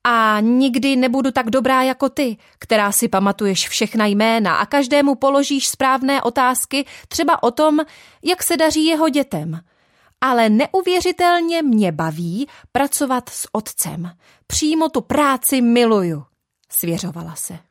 a 0.05 0.41
nikdy 0.41 0.97
nebudu 0.97 1.31
tak 1.31 1.51
dobrá 1.51 1.83
jako 1.83 2.09
ty, 2.09 2.37
která 2.59 2.93
si 2.93 3.09
pamatuješ 3.09 3.69
všechna 3.69 4.07
jména 4.07 4.57
a 4.57 4.67
každému 4.67 5.15
položíš 5.15 5.69
správné 5.69 6.23
otázky, 6.23 6.85
třeba 7.09 7.43
o 7.43 7.51
tom, 7.51 7.81
jak 8.23 8.43
se 8.43 8.57
daří 8.57 8.85
jeho 8.85 9.09
dětem. 9.09 9.61
Ale 10.21 10.49
neuvěřitelně 10.49 11.63
mě 11.63 11.93
baví 11.93 12.49
pracovat 12.73 13.29
s 13.29 13.49
otcem. 13.53 14.11
Přímo 14.47 14.89
tu 14.89 15.01
práci 15.01 15.61
miluju, 15.61 16.25
svěřovala 16.71 17.35
se. 17.35 17.68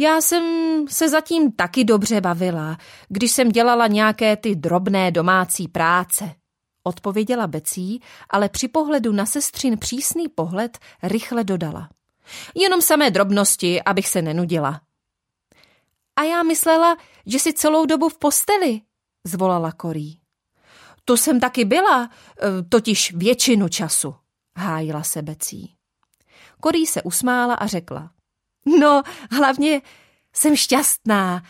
Já 0.00 0.20
jsem 0.20 0.44
se 0.88 1.08
zatím 1.08 1.52
taky 1.52 1.84
dobře 1.84 2.20
bavila, 2.20 2.78
když 3.08 3.32
jsem 3.32 3.48
dělala 3.48 3.86
nějaké 3.86 4.36
ty 4.36 4.56
drobné 4.56 5.10
domácí 5.10 5.68
práce, 5.68 6.34
odpověděla 6.82 7.46
Becí, 7.46 8.02
ale 8.30 8.48
při 8.48 8.68
pohledu 8.68 9.12
na 9.12 9.26
sestřin 9.26 9.78
přísný 9.78 10.28
pohled 10.28 10.78
rychle 11.02 11.44
dodala. 11.44 11.88
Jenom 12.54 12.82
samé 12.82 13.10
drobnosti, 13.10 13.82
abych 13.82 14.08
se 14.08 14.22
nenudila. 14.22 14.80
A 16.16 16.22
já 16.22 16.42
myslela, 16.42 16.96
že 17.26 17.38
si 17.38 17.52
celou 17.52 17.86
dobu 17.86 18.08
v 18.08 18.18
posteli, 18.18 18.80
zvolala 19.24 19.72
Korí. 19.72 20.20
To 21.04 21.16
jsem 21.16 21.40
taky 21.40 21.64
byla, 21.64 22.04
e, 22.04 22.62
totiž 22.62 23.14
většinu 23.16 23.68
času, 23.68 24.14
hájila 24.56 25.02
se 25.02 25.22
Becí. 25.22 25.74
Korí 26.60 26.86
se 26.86 27.02
usmála 27.02 27.54
a 27.54 27.66
řekla. 27.66 28.10
No, 28.80 29.02
hlavně 29.30 29.82
jsem 30.32 30.56
šťastná, 30.56 31.42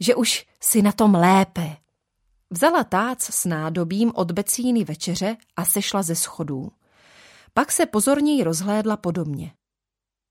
že 0.00 0.14
už 0.14 0.46
si 0.60 0.82
na 0.82 0.92
tom 0.92 1.14
lépe. 1.14 1.76
Vzala 2.50 2.84
tác 2.84 3.20
s 3.20 3.44
nádobím 3.44 4.12
od 4.14 4.32
becíny 4.32 4.84
večeře 4.84 5.36
a 5.56 5.64
sešla 5.64 6.02
ze 6.02 6.14
schodů. 6.14 6.72
Pak 7.54 7.72
se 7.72 7.86
pozorněji 7.86 8.44
rozhlédla 8.44 8.96
po 8.96 9.10
domě. 9.10 9.52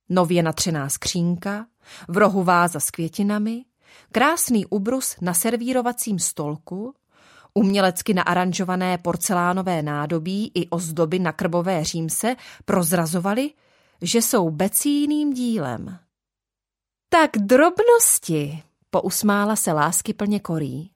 Nově 0.09 0.43
natřená 0.43 0.89
skřínka, 0.89 1.65
v 2.07 2.17
rohu 2.17 2.43
váza 2.43 2.79
s 2.79 2.91
květinami, 2.91 3.65
krásný 4.11 4.65
ubrus 4.65 5.15
na 5.21 5.33
servírovacím 5.33 6.19
stolku, 6.19 6.95
umělecky 7.53 8.13
naaranžované 8.13 8.97
porcelánové 8.97 9.81
nádobí 9.81 10.51
i 10.55 10.69
ozdoby 10.69 11.19
na 11.19 11.31
krbové 11.31 11.83
římse 11.83 12.35
prozrazovaly, 12.65 13.51
že 14.01 14.21
jsou 14.21 14.49
becíným 14.49 15.33
dílem. 15.33 15.99
Tak 17.13 17.31
drobnosti, 17.37 18.63
pousmála 18.89 19.55
se 19.55 19.73
lásky 19.73 20.13
plně 20.13 20.39
korí. 20.39 20.91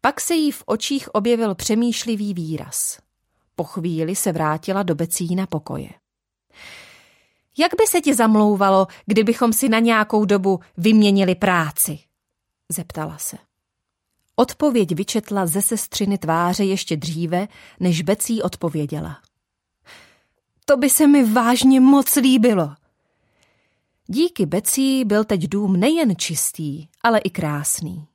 Pak 0.00 0.20
se 0.20 0.34
jí 0.34 0.52
v 0.52 0.62
očích 0.66 1.14
objevil 1.14 1.54
přemýšlivý 1.54 2.34
výraz. 2.34 2.98
Po 3.54 3.64
chvíli 3.64 4.16
se 4.16 4.32
vrátila 4.32 4.82
do 4.82 4.94
becína 4.94 5.46
pokoje. 5.46 5.88
Jak 7.58 7.72
by 7.78 7.86
se 7.86 8.00
ti 8.00 8.14
zamlouvalo, 8.14 8.86
kdybychom 9.06 9.52
si 9.52 9.68
na 9.68 9.78
nějakou 9.78 10.24
dobu 10.24 10.60
vyměnili 10.76 11.34
práci? 11.34 11.98
Zeptala 12.68 13.18
se. 13.18 13.36
Odpověď 14.36 14.94
vyčetla 14.94 15.46
ze 15.46 15.62
sestřiny 15.62 16.18
tváře 16.18 16.64
ještě 16.64 16.96
dříve, 16.96 17.48
než 17.80 18.02
Becí 18.02 18.42
odpověděla. 18.42 19.18
To 20.64 20.76
by 20.76 20.90
se 20.90 21.06
mi 21.06 21.32
vážně 21.32 21.80
moc 21.80 22.16
líbilo. 22.16 22.74
Díky 24.12 24.46
Becí 24.46 25.04
byl 25.04 25.24
teď 25.24 25.48
dům 25.48 25.80
nejen 25.80 26.16
čistý, 26.16 26.88
ale 27.02 27.18
i 27.18 27.30
krásný. 27.30 28.06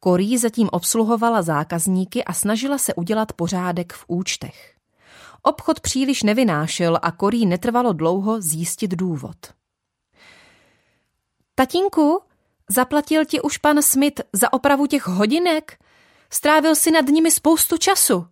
Korí 0.00 0.38
zatím 0.38 0.68
obsluhovala 0.72 1.42
zákazníky 1.42 2.24
a 2.24 2.32
snažila 2.32 2.78
se 2.78 2.94
udělat 2.94 3.32
pořádek 3.32 3.92
v 3.92 4.04
účtech. 4.08 4.74
Obchod 5.42 5.80
příliš 5.80 6.22
nevynášel 6.22 6.98
a 7.02 7.12
Korí 7.12 7.46
netrvalo 7.46 7.92
dlouho 7.92 8.40
zjistit 8.40 8.90
důvod. 8.90 9.36
Tatínku, 11.54 12.20
zaplatil 12.70 13.24
ti 13.24 13.40
už 13.40 13.58
pan 13.58 13.82
Smith 13.82 14.20
za 14.32 14.52
opravu 14.52 14.86
těch 14.86 15.06
hodinek? 15.06 15.78
Strávil 16.30 16.74
si 16.74 16.90
nad 16.90 17.06
nimi 17.06 17.30
spoustu 17.30 17.76
času. 17.76 18.26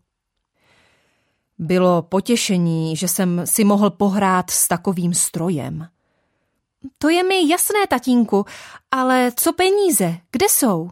Bylo 1.58 2.02
potěšení, 2.02 2.96
že 2.96 3.08
jsem 3.08 3.42
si 3.44 3.64
mohl 3.64 3.90
pohrát 3.90 4.50
s 4.50 4.68
takovým 4.68 5.14
strojem. 5.14 5.88
To 6.98 7.08
je 7.08 7.22
mi 7.22 7.48
jasné, 7.48 7.86
tatínku, 7.88 8.44
ale 8.90 9.32
co 9.36 9.52
peníze? 9.52 10.18
Kde 10.30 10.48
jsou? 10.48 10.90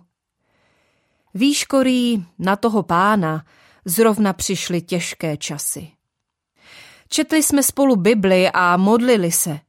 Víš, 1.35 1.65
Korí, 1.65 2.27
na 2.39 2.57
toho 2.57 2.83
pána 2.83 3.45
zrovna 3.85 4.33
přišly 4.33 4.83
těžké 4.83 5.37
časy. 5.37 5.93
Četli 7.09 7.43
jsme 7.43 7.63
spolu 7.63 7.97
Bibli 7.97 8.51
a 8.51 8.77
modlili 8.77 9.33
se. 9.33 9.61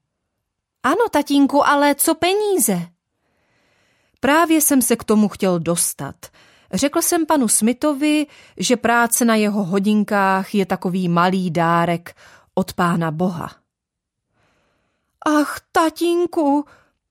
Ano, 0.84 1.10
tatínku, 1.12 1.68
ale 1.68 1.96
co 1.96 2.16
peníze? 2.16 2.88
Právě 4.20 4.62
jsem 4.62 4.82
se 4.82 4.96
k 4.96 5.04
tomu 5.04 5.28
chtěl 5.28 5.60
dostat. 5.60 6.16
Řekl 6.74 7.02
jsem 7.02 7.26
panu 7.26 7.48
Smithovi, 7.48 8.28
že 8.58 8.78
práce 8.78 9.26
na 9.26 9.36
jeho 9.36 9.64
hodinkách 9.64 10.56
je 10.56 10.66
takový 10.66 11.10
malý 11.10 11.52
dárek 11.52 12.16
od 12.54 12.74
pána 12.74 13.12
Boha. 13.12 13.59
Ach, 15.26 15.60
tatínku, 15.72 16.66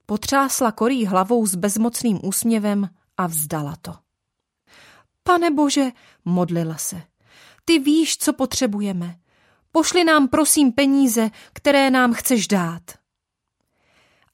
potřásla 0.07 0.73
Korí 0.73 1.07
hlavou 1.07 1.47
s 1.47 1.55
bezmocným 1.55 2.21
úsměvem 2.23 2.89
a 3.17 3.27
vzdala 3.27 3.77
to. 3.83 3.95
Pane 5.23 5.51
Bože, 5.51 5.91
modlila 6.25 6.77
se, 6.77 7.03
ty 7.65 7.79
víš, 7.79 8.19
co 8.19 8.33
potřebujeme. 8.33 9.19
Pošli 9.73 10.05
nám 10.05 10.29
prosím 10.29 10.73
peníze, 10.73 11.31
které 11.53 11.91
nám 11.91 12.13
chceš 12.13 12.49
dát. 12.49 12.83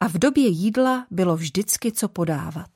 A 0.00 0.09
v 0.09 0.12
době 0.12 0.49
jídla 0.49 1.07
bylo 1.11 1.37
vždycky 1.37 1.93
co 1.93 2.09
podávat. 2.09 2.71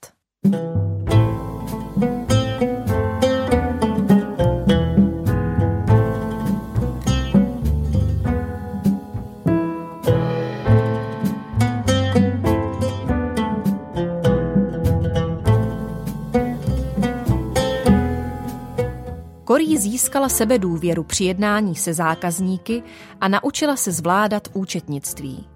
Korí 19.58 19.78
získala 19.78 20.28
sebe 20.28 20.58
důvěru 20.58 21.02
při 21.02 21.24
jednání 21.24 21.74
se 21.74 21.94
zákazníky 21.94 22.82
a 23.20 23.28
naučila 23.28 23.76
se 23.76 23.92
zvládat 23.92 24.48
účetnictví. 24.52 25.48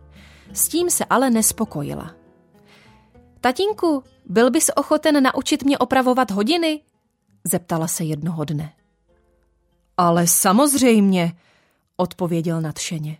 S 0.52 0.68
tím 0.68 0.90
se 0.90 1.04
ale 1.04 1.30
nespokojila. 1.30 2.14
Tatínku, 3.40 4.02
byl 4.26 4.50
bys 4.50 4.70
ochoten 4.76 5.22
naučit 5.22 5.62
mě 5.62 5.78
opravovat 5.78 6.30
hodiny? 6.30 6.80
Zeptala 7.44 7.88
se 7.88 8.04
jednoho 8.04 8.44
dne. 8.44 8.72
Ale 9.96 10.26
samozřejmě, 10.26 11.32
odpověděl 11.96 12.60
nadšeně. 12.60 13.18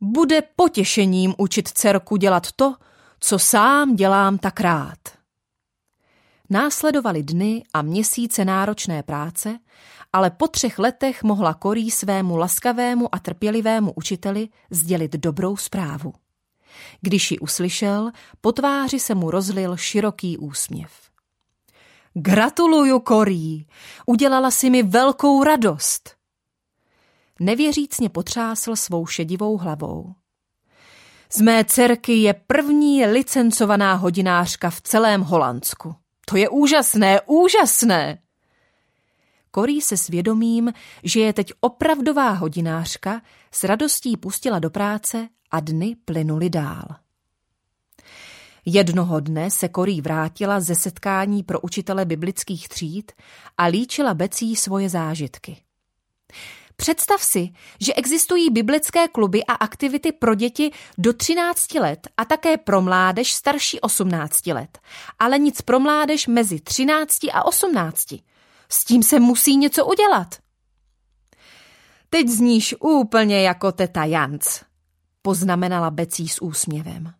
Bude 0.00 0.42
potěšením 0.56 1.34
učit 1.38 1.68
dcerku 1.68 2.16
dělat 2.16 2.52
to, 2.52 2.74
co 3.20 3.38
sám 3.38 3.96
dělám 3.96 4.38
tak 4.38 4.60
rád. 4.60 5.13
Následovaly 6.54 7.22
dny 7.22 7.62
a 7.72 7.82
měsíce 7.82 8.44
náročné 8.44 9.02
práce, 9.02 9.58
ale 10.12 10.30
po 10.30 10.48
třech 10.48 10.78
letech 10.78 11.22
mohla 11.22 11.54
Korí 11.54 11.90
svému 11.90 12.36
laskavému 12.36 13.14
a 13.14 13.18
trpělivému 13.18 13.92
učiteli 13.92 14.48
sdělit 14.70 15.12
dobrou 15.12 15.56
zprávu. 15.56 16.12
Když 17.00 17.30
ji 17.30 17.38
uslyšel, 17.38 18.10
po 18.40 18.52
tváři 18.52 19.00
se 19.00 19.14
mu 19.14 19.30
rozlil 19.30 19.76
široký 19.76 20.38
úsměv. 20.38 20.90
Gratuluju, 22.14 22.98
Korí, 22.98 23.66
udělala 24.06 24.50
si 24.50 24.70
mi 24.70 24.82
velkou 24.82 25.44
radost. 25.44 26.16
Nevěřícně 27.40 28.08
potřásl 28.08 28.76
svou 28.76 29.06
šedivou 29.06 29.58
hlavou. 29.58 30.14
Z 31.32 31.40
mé 31.40 31.64
dcerky 31.64 32.16
je 32.16 32.34
první 32.46 33.06
licencovaná 33.06 33.94
hodinářka 33.94 34.70
v 34.70 34.80
celém 34.80 35.20
Holandsku. 35.20 36.03
To 36.24 36.36
je 36.36 36.48
úžasné, 36.48 37.20
úžasné! 37.26 38.18
Korí 39.50 39.80
se 39.80 39.96
svědomím, 39.96 40.72
že 41.02 41.20
je 41.20 41.32
teď 41.32 41.52
opravdová 41.60 42.30
hodinářka, 42.30 43.22
s 43.50 43.64
radostí 43.64 44.16
pustila 44.16 44.58
do 44.58 44.70
práce 44.70 45.28
a 45.50 45.60
dny 45.60 45.96
plynuly 46.04 46.50
dál. 46.50 46.84
Jednoho 48.66 49.20
dne 49.20 49.50
se 49.50 49.68
Korí 49.68 50.00
vrátila 50.00 50.60
ze 50.60 50.74
setkání 50.74 51.42
pro 51.42 51.60
učitele 51.60 52.04
biblických 52.04 52.68
tříd 52.68 53.12
a 53.58 53.64
líčila 53.64 54.14
Becí 54.14 54.56
svoje 54.56 54.88
zážitky. 54.88 55.56
Představ 56.76 57.22
si, 57.22 57.52
že 57.80 57.94
existují 57.94 58.50
biblické 58.50 59.08
kluby 59.08 59.44
a 59.44 59.52
aktivity 59.52 60.12
pro 60.12 60.34
děti 60.34 60.70
do 60.98 61.12
13 61.12 61.74
let 61.74 62.08
a 62.16 62.24
také 62.24 62.56
pro 62.56 62.80
mládež 62.82 63.32
starší 63.32 63.80
18 63.80 64.46
let, 64.46 64.78
ale 65.18 65.38
nic 65.38 65.62
pro 65.62 65.80
mládež 65.80 66.26
mezi 66.26 66.60
13 66.60 67.24
a 67.32 67.44
18. 67.44 68.04
S 68.68 68.84
tím 68.84 69.02
se 69.02 69.20
musí 69.20 69.56
něco 69.56 69.86
udělat. 69.86 70.34
Teď 72.10 72.28
zníš 72.28 72.74
úplně 72.80 73.42
jako 73.42 73.72
teta 73.72 74.04
Janc, 74.04 74.62
poznamenala 75.22 75.90
Becí 75.90 76.28
s 76.28 76.42
úsměvem. 76.42 77.14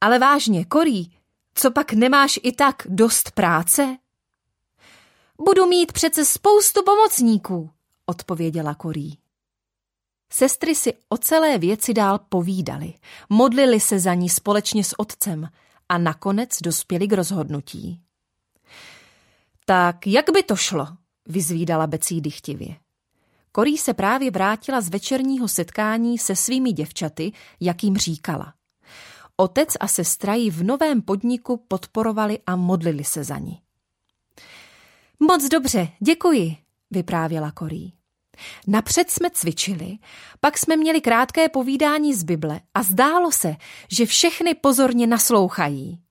Ale 0.00 0.18
vážně, 0.18 0.64
Korí, 0.64 1.12
co 1.54 1.70
pak 1.70 1.92
nemáš 1.92 2.40
i 2.42 2.52
tak 2.52 2.82
dost 2.88 3.30
práce? 3.30 3.96
Budu 5.44 5.66
mít 5.66 5.92
přece 5.92 6.24
spoustu 6.24 6.82
pomocníků, 6.84 7.70
odpověděla 8.06 8.74
Korí. 8.74 9.18
Sestry 10.32 10.74
si 10.74 10.94
o 11.08 11.16
celé 11.16 11.58
věci 11.58 11.94
dál 11.94 12.18
povídali, 12.28 12.94
modlili 13.28 13.80
se 13.80 13.98
za 13.98 14.14
ní 14.14 14.28
společně 14.28 14.84
s 14.84 15.00
otcem 15.00 15.48
a 15.88 15.98
nakonec 15.98 16.50
dospěli 16.62 17.08
k 17.08 17.12
rozhodnutí. 17.12 18.00
Tak 19.64 20.06
jak 20.06 20.30
by 20.30 20.42
to 20.42 20.56
šlo? 20.56 20.86
vyzvídala 21.28 21.86
Becí 21.86 22.20
dychtivě. 22.20 22.76
Korí 23.52 23.78
se 23.78 23.94
právě 23.94 24.30
vrátila 24.30 24.80
z 24.80 24.88
večerního 24.88 25.48
setkání 25.48 26.18
se 26.18 26.36
svými 26.36 26.72
děvčaty, 26.72 27.32
jak 27.60 27.84
jim 27.84 27.96
říkala. 27.96 28.54
Otec 29.36 29.68
a 29.80 29.88
sestra 29.88 30.34
ji 30.34 30.50
v 30.50 30.62
novém 30.62 31.02
podniku 31.02 31.64
podporovali 31.68 32.38
a 32.46 32.56
modlili 32.56 33.04
se 33.04 33.24
za 33.24 33.38
ní. 33.38 33.62
Moc 35.30 35.48
dobře, 35.48 35.88
děkuji, 36.00 36.56
vyprávěla 36.90 37.50
Korí. 37.50 37.92
Napřed 38.66 39.10
jsme 39.10 39.30
cvičili, 39.30 39.98
pak 40.40 40.58
jsme 40.58 40.76
měli 40.76 41.00
krátké 41.00 41.48
povídání 41.48 42.14
z 42.14 42.22
Bible 42.22 42.60
a 42.74 42.82
zdálo 42.82 43.32
se, 43.32 43.56
že 43.90 44.06
všechny 44.06 44.54
pozorně 44.54 45.06
naslouchají. 45.06 46.02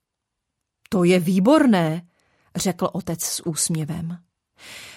To 0.90 1.04
je 1.04 1.20
výborné, 1.20 2.08
řekl 2.56 2.90
otec 2.94 3.24
s 3.24 3.46
úsměvem. 3.46 4.18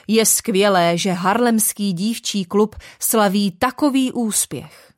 Je 0.09 0.27
skvělé, 0.27 0.99
že 0.99 1.13
harlemský 1.13 1.93
dívčí 1.93 2.45
klub 2.45 2.77
slaví 3.01 3.51
takový 3.51 4.13
úspěch. 4.13 4.93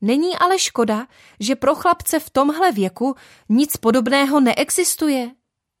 Není 0.00 0.38
ale 0.38 0.58
škoda, 0.58 1.06
že 1.40 1.56
pro 1.56 1.74
chlapce 1.74 2.20
v 2.20 2.30
tomhle 2.30 2.72
věku 2.72 3.14
nic 3.48 3.76
podobného 3.76 4.40
neexistuje, 4.40 5.30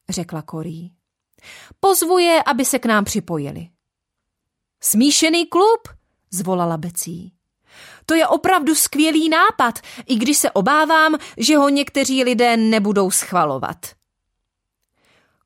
řekla 0.08 0.42
Korí. 0.42 0.95
Pozvu 1.80 2.18
je, 2.18 2.42
aby 2.42 2.64
se 2.64 2.78
k 2.78 2.86
nám 2.86 3.04
připojili. 3.04 3.68
Smíšený 4.80 5.46
klub, 5.46 5.88
zvolala 6.30 6.76
Becí. 6.76 7.32
To 8.06 8.14
je 8.14 8.26
opravdu 8.26 8.74
skvělý 8.74 9.28
nápad, 9.28 9.78
i 10.06 10.16
když 10.16 10.38
se 10.38 10.50
obávám, 10.50 11.16
že 11.36 11.56
ho 11.56 11.68
někteří 11.68 12.24
lidé 12.24 12.56
nebudou 12.56 13.10
schvalovat. 13.10 13.86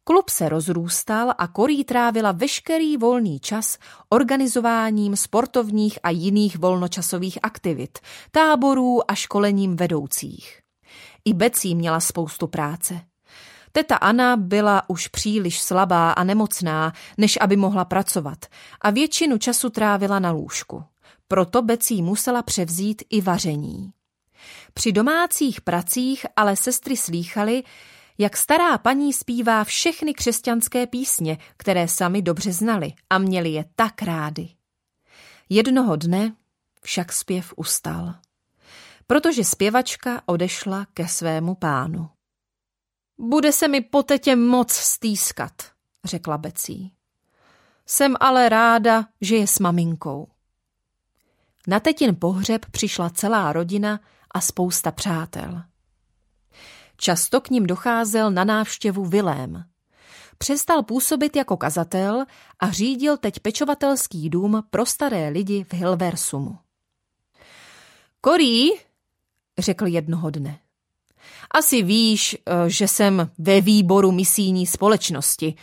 Klub 0.05 0.29
se 0.29 0.49
rozrůstal 0.49 1.35
a 1.39 1.49
Korí 1.49 1.85
trávila 1.85 2.33
veškerý 2.33 2.97
volný 2.97 3.41
čas 3.41 3.79
organizováním 4.09 5.17
sportovních 5.17 5.99
a 6.03 6.11
jiných 6.11 6.59
volnočasových 6.59 7.39
aktivit, 7.43 7.99
táborů 8.31 9.11
a 9.11 9.15
školením 9.15 9.77
vedoucích. 9.77 10.61
I 11.25 11.35
Becí 11.35 11.75
měla 11.75 12.01
spoustu 12.01 12.47
práce. 12.47 13.01
Teta 13.73 13.97
Anna 13.97 14.37
byla 14.37 14.83
už 14.89 15.09
příliš 15.09 15.61
slabá 15.61 16.13
a 16.13 16.25
nemocná, 16.25 16.93
než 17.19 17.39
aby 17.41 17.57
mohla 17.57 17.85
pracovat 17.85 18.47
a 18.81 18.91
většinu 18.91 19.39
času 19.39 19.71
trávila 19.71 20.19
na 20.19 20.31
lůžku. 20.31 20.85
Proto 21.29 21.63
Becí 21.63 22.03
musela 22.03 22.43
převzít 22.43 23.03
i 23.11 23.21
vaření. 23.21 23.93
Při 24.75 24.93
domácích 24.93 25.61
pracích 25.61 26.27
ale 26.37 26.57
sestry 26.57 26.97
slýchaly, 26.97 27.63
jak 28.19 28.37
stará 28.37 28.79
paní 28.79 29.13
zpívá 29.13 29.65
všechny 29.65 30.15
křesťanské 30.15 30.87
písně, 30.87 31.39
které 31.57 31.89
sami 31.89 32.23
dobře 32.23 32.53
znali 32.53 32.93
a 33.11 33.19
měli 33.19 33.49
je 33.49 33.65
tak 33.77 34.03
rády. 34.03 34.49
Jednoho 35.49 35.97
dne 35.97 36.35
však 36.83 37.13
zpěv 37.13 37.55
ustal, 37.57 38.15
protože 39.07 39.45
zpěvačka 39.45 40.23
odešla 40.27 40.87
ke 40.95 41.09
svému 41.09 41.55
pánu. 41.55 42.09
Bude 43.23 43.53
se 43.53 43.69
mi 43.69 43.81
po 43.81 44.03
tetě 44.03 44.37
moc 44.37 44.73
stýskat, 44.73 45.53
řekla 46.05 46.39
Becí. 46.39 46.93
Jsem 47.87 48.17
ale 48.21 48.49
ráda, 48.49 49.05
že 49.21 49.37
je 49.37 49.47
s 49.47 49.59
maminkou. 49.59 50.29
Na 51.67 51.81
tetin 51.81 52.17
pohřeb 52.17 52.67
přišla 52.67 53.11
celá 53.11 53.53
rodina 53.53 54.01
a 54.35 54.41
spousta 54.41 54.91
přátel. 54.91 55.63
Často 56.97 57.41
k 57.41 57.51
ním 57.51 57.67
docházel 57.67 58.31
na 58.31 58.45
návštěvu 58.45 59.05
Vilém. 59.05 59.65
Přestal 60.39 60.83
působit 60.83 61.37
jako 61.37 61.57
kazatel 61.57 62.25
a 62.61 62.71
řídil 62.71 63.17
teď 63.17 63.41
pečovatelský 63.41 64.31
dům 64.31 64.63
pro 64.71 64.87
staré 64.87 65.29
lidi 65.29 65.65
v 65.65 65.73
Hilversumu. 65.75 66.59
Korí, 68.21 68.71
řekl 69.59 69.87
jednoho 69.87 70.31
dne. 70.31 70.59
Asi 71.51 71.83
víš, 71.83 72.37
eh, 72.47 72.71
že 72.71 72.89
jsem 72.89 73.31
ve 73.39 73.61
výboru 73.61 74.13
misijní 74.13 74.67
společnosti. 74.67 75.55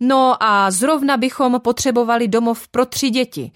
No 0.00 0.42
a 0.42 0.70
zrovna 0.70 1.16
bychom 1.16 1.60
potřebovali 1.60 2.28
domov 2.28 2.68
pro 2.68 2.86
tři 2.86 3.10
děti. 3.10 3.52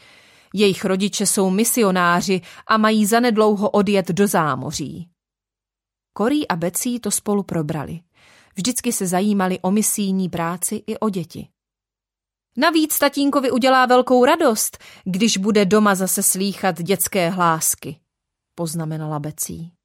Jejich 0.55 0.85
rodiče 0.85 1.27
jsou 1.27 1.51
misionáři 1.51 2.41
a 2.67 2.77
mají 2.77 3.07
zanedlouho 3.07 3.71
odjet 3.71 4.09
do 4.09 4.27
zámoří. 4.27 5.09
Korí 6.13 6.49
a 6.49 6.57
Becí 6.57 7.01
to 7.01 7.11
spolu 7.11 7.43
probrali. 7.43 8.01
Vždycky 8.55 8.93
se 8.93 9.07
zajímali 9.07 9.59
o 9.61 9.71
misijní 9.71 10.29
práci 10.29 10.83
i 10.87 10.99
o 10.99 11.09
děti. 11.09 11.49
Navíc 12.57 12.99
tatínkovi 12.99 13.51
udělá 13.51 13.87
velkou 13.87 14.25
radost, 14.25 14.79
když 15.05 15.37
bude 15.37 15.65
doma 15.65 15.95
zase 15.95 16.23
slýchat 16.23 16.83
dětské 16.83 17.31
hlásky, 17.31 18.01
poznamenala 18.55 19.19
Becí. 19.19 19.76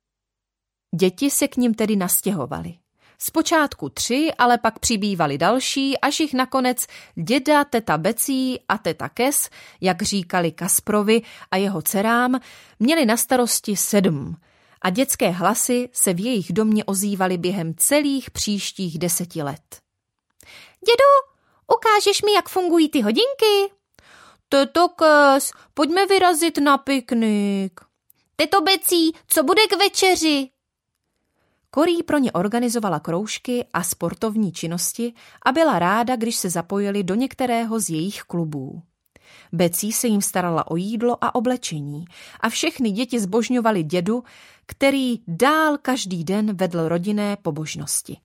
Děti 0.95 1.29
se 1.29 1.47
k 1.47 1.57
ním 1.57 1.73
tedy 1.73 1.95
nastěhovali. 1.95 2.73
Zpočátku 3.19 3.89
tři, 3.89 4.31
ale 4.37 4.57
pak 4.57 4.79
přibývali 4.79 5.37
další, 5.37 5.99
až 5.99 6.19
jich 6.19 6.33
nakonec 6.33 6.87
děda, 7.15 7.63
teta 7.63 7.97
Becí 7.97 8.59
a 8.69 8.77
teta 8.77 9.09
Kes, 9.09 9.49
jak 9.81 10.01
říkali 10.01 10.51
Kasprovi 10.51 11.21
a 11.51 11.57
jeho 11.57 11.81
dcerám, 11.81 12.39
měli 12.79 13.05
na 13.05 13.17
starosti 13.17 13.75
sedm 13.75 14.35
a 14.81 14.89
dětské 14.89 15.29
hlasy 15.29 15.89
se 15.93 16.13
v 16.13 16.25
jejich 16.25 16.53
domě 16.53 16.83
ozývaly 16.83 17.37
během 17.37 17.73
celých 17.77 18.31
příštích 18.31 18.99
deseti 18.99 19.43
let. 19.43 19.81
Dědo, 20.85 21.37
ukážeš 21.75 22.21
mi, 22.21 22.31
jak 22.31 22.49
fungují 22.49 22.89
ty 22.89 23.01
hodinky? 23.01 23.73
Teto 24.49 24.89
Kes, 24.89 25.51
pojďme 25.73 26.05
vyrazit 26.05 26.57
na 26.57 26.77
piknik. 26.77 27.79
Teto 28.35 28.61
Becí, 28.61 29.11
co 29.27 29.43
bude 29.43 29.61
k 29.67 29.77
večeři? 29.77 30.49
Korí 31.73 32.03
pro 32.03 32.17
ně 32.17 32.31
organizovala 32.31 32.99
kroužky 32.99 33.65
a 33.73 33.83
sportovní 33.83 34.51
činnosti 34.51 35.13
a 35.45 35.51
byla 35.51 35.79
ráda, 35.79 36.15
když 36.15 36.35
se 36.35 36.49
zapojili 36.49 37.03
do 37.03 37.15
některého 37.15 37.79
z 37.79 37.89
jejich 37.89 38.21
klubů. 38.21 38.81
Becí 39.51 39.91
se 39.91 40.07
jim 40.07 40.21
starala 40.21 40.71
o 40.71 40.75
jídlo 40.75 41.23
a 41.23 41.35
oblečení 41.35 42.05
a 42.39 42.49
všechny 42.49 42.91
děti 42.91 43.19
zbožňovali 43.19 43.83
dědu, 43.83 44.23
který 44.65 45.19
dál 45.27 45.77
každý 45.77 46.23
den 46.23 46.55
vedl 46.55 46.87
rodinné 46.87 47.37
pobožnosti. 47.41 48.17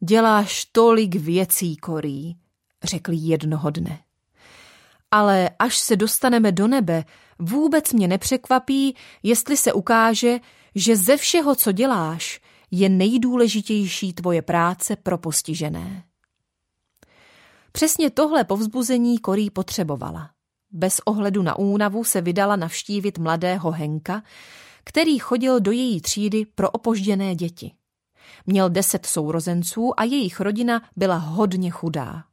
Děláš 0.00 0.64
tolik 0.64 1.14
věcí, 1.14 1.76
Korí, 1.76 2.36
řekl 2.82 3.12
jednoho 3.14 3.70
dne. 3.70 3.98
Ale 5.10 5.50
až 5.58 5.78
se 5.78 5.96
dostaneme 5.96 6.52
do 6.52 6.66
nebe, 6.68 7.04
vůbec 7.38 7.92
mě 7.92 8.08
nepřekvapí, 8.08 8.96
jestli 9.22 9.56
se 9.56 9.72
ukáže, 9.72 10.40
že 10.76 10.96
ze 10.96 11.16
všeho, 11.16 11.54
co 11.54 11.72
děláš, 11.72 12.40
je 12.70 12.88
nejdůležitější 12.88 14.12
tvoje 14.12 14.42
práce 14.42 14.96
pro 14.96 15.18
postižené. 15.18 16.04
Přesně 17.72 18.10
tohle 18.10 18.44
povzbuzení 18.44 19.18
Korí 19.18 19.50
potřebovala. 19.50 20.30
Bez 20.70 21.00
ohledu 21.04 21.42
na 21.42 21.58
únavu 21.58 22.04
se 22.04 22.20
vydala 22.20 22.56
navštívit 22.56 23.18
mladého 23.18 23.70
Henka, 23.70 24.22
který 24.84 25.18
chodil 25.18 25.60
do 25.60 25.70
její 25.70 26.00
třídy 26.00 26.46
pro 26.54 26.70
opožděné 26.70 27.34
děti. 27.34 27.72
Měl 28.46 28.70
deset 28.70 29.06
sourozenců 29.06 30.00
a 30.00 30.04
jejich 30.04 30.40
rodina 30.40 30.82
byla 30.96 31.16
hodně 31.16 31.70
chudá. 31.70 32.24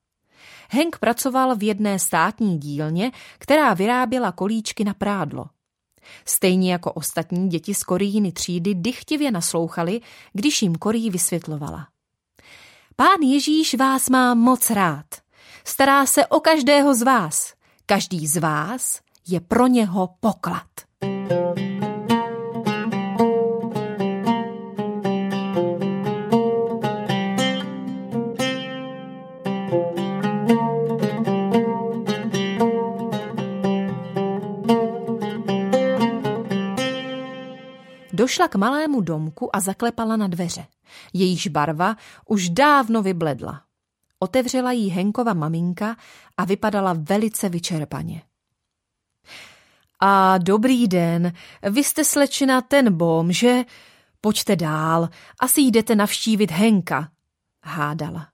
Henk 0.70 0.98
pracoval 0.98 1.56
v 1.56 1.64
jedné 1.64 2.00
státní 2.00 2.58
dílně, 2.58 3.12
která 3.40 3.74
vyráběla 3.74 4.32
kolíčky 4.32 4.84
na 4.84 4.94
prádlo. 4.94 5.46
Stejně 6.26 6.72
jako 6.72 6.92
ostatní 6.92 7.50
děti 7.50 7.74
z 7.74 7.84
Koríny 7.84 8.32
třídy 8.32 8.76
dychtivě 8.76 9.32
naslouchali, 9.32 10.02
když 10.34 10.62
jim 10.62 10.76
Korí 10.76 11.10
vysvětlovala. 11.10 11.88
Pán 12.96 13.22
Ježíš 13.22 13.76
vás 13.76 14.10
má 14.10 14.34
moc 14.34 14.70
rád. 14.70 15.06
Stará 15.66 16.06
se 16.06 16.28
o 16.28 16.40
každého 16.40 16.96
z 16.96 17.02
vás. 17.02 17.54
Každý 17.86 18.28
z 18.28 18.38
vás 18.38 19.00
je 19.28 19.40
pro 19.40 19.68
něho 19.68 20.10
poklad. 20.20 20.68
Došla 38.24 38.48
k 38.48 38.56
malému 38.56 39.02
domku 39.02 39.56
a 39.56 39.60
zaklepala 39.60 40.16
na 40.16 40.28
dveře. 40.28 40.66
Jejíž 41.14 41.48
barva 41.48 41.96
už 42.28 42.50
dávno 42.50 43.02
vybledla. 43.02 43.62
Otevřela 44.20 44.72
jí 44.72 44.90
Henkova 44.90 45.34
maminka 45.34 45.96
a 46.38 46.46
vypadala 46.46 46.96
velice 47.00 47.50
vyčerpaně. 47.50 48.22
A 50.00 50.38
dobrý 50.38 50.88
den, 50.88 51.34
vy 51.70 51.84
jste 51.84 52.04
slečna 52.04 52.62
ten 52.62 52.98
bom, 52.98 53.32
že? 53.32 53.64
Pojďte 54.22 54.56
dál, 54.56 55.10
asi 55.40 55.62
jdete 55.62 55.96
navštívit 55.96 56.52
Henka, 56.52 57.10
hádala. 57.64 58.28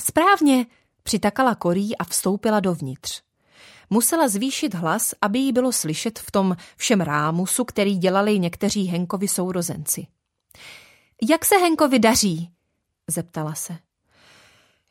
Správně, 0.00 0.66
přitakala 1.02 1.54
Korí 1.54 1.96
a 1.96 2.04
vstoupila 2.04 2.60
dovnitř. 2.60 3.25
Musela 3.90 4.28
zvýšit 4.28 4.74
hlas, 4.74 5.14
aby 5.20 5.38
jí 5.38 5.52
bylo 5.52 5.72
slyšet 5.72 6.18
v 6.18 6.30
tom 6.30 6.56
všem 6.76 7.00
rámusu, 7.00 7.64
který 7.64 7.96
dělali 7.96 8.38
někteří 8.38 8.86
Henkovi 8.86 9.28
sourozenci. 9.28 10.06
Jak 11.30 11.44
se 11.44 11.56
Henkovi 11.56 11.98
daří? 11.98 12.50
zeptala 13.08 13.54
se. 13.54 13.78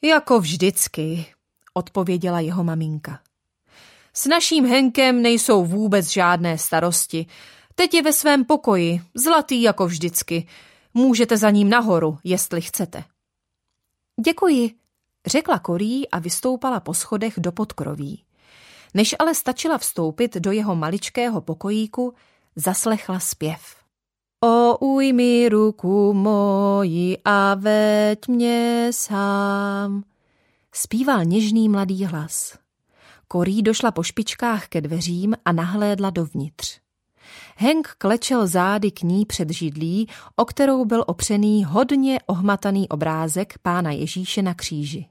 Jako 0.01 0.39
vždycky, 0.39 1.25
odpověděla 1.73 2.39
jeho 2.39 2.63
maminka. 2.63 3.19
S 4.13 4.25
naším 4.25 4.65
Henkem 4.65 5.21
nejsou 5.21 5.65
vůbec 5.65 6.09
žádné 6.09 6.57
starosti. 6.57 7.25
Teď 7.75 7.93
je 7.93 8.01
ve 8.01 8.13
svém 8.13 8.45
pokoji, 8.45 9.01
zlatý 9.13 9.61
jako 9.61 9.87
vždycky. 9.87 10.47
Můžete 10.93 11.37
za 11.37 11.49
ním 11.49 11.69
nahoru, 11.69 12.17
jestli 12.23 12.61
chcete. 12.61 13.03
Děkuji, 14.25 14.71
řekla 15.25 15.59
Korí 15.59 16.09
a 16.09 16.19
vystoupala 16.19 16.79
po 16.79 16.93
schodech 16.93 17.33
do 17.37 17.51
podkroví. 17.51 18.24
Než 18.95 19.15
ale 19.19 19.35
stačila 19.35 19.77
vstoupit 19.77 20.35
do 20.37 20.51
jeho 20.51 20.75
maličkého 20.75 21.41
pokojíku, 21.41 22.13
zaslechla 22.55 23.19
zpěv. 23.19 23.61
O 24.43 24.77
ujmi 24.77 25.49
ruku 25.49 26.13
moji 26.13 27.17
a 27.25 27.55
veď 27.55 28.27
mě 28.27 28.89
sám. 28.91 30.03
Zpíval 30.73 31.25
něžný 31.25 31.69
mladý 31.69 32.05
hlas. 32.05 32.57
Korí 33.27 33.61
došla 33.61 33.91
po 33.91 34.03
špičkách 34.03 34.67
ke 34.67 34.81
dveřím 34.81 35.35
a 35.45 35.51
nahlédla 35.51 36.09
dovnitř. 36.09 36.79
Henk 37.55 37.87
klečel 37.97 38.47
zády 38.47 38.91
k 38.91 39.01
ní 39.01 39.25
před 39.25 39.49
židlí, 39.49 40.09
o 40.35 40.45
kterou 40.45 40.85
byl 40.85 41.03
opřený 41.07 41.63
hodně 41.63 42.19
ohmataný 42.27 42.89
obrázek 42.89 43.53
pána 43.61 43.91
Ježíše 43.91 44.41
na 44.41 44.53
kříži. 44.53 45.05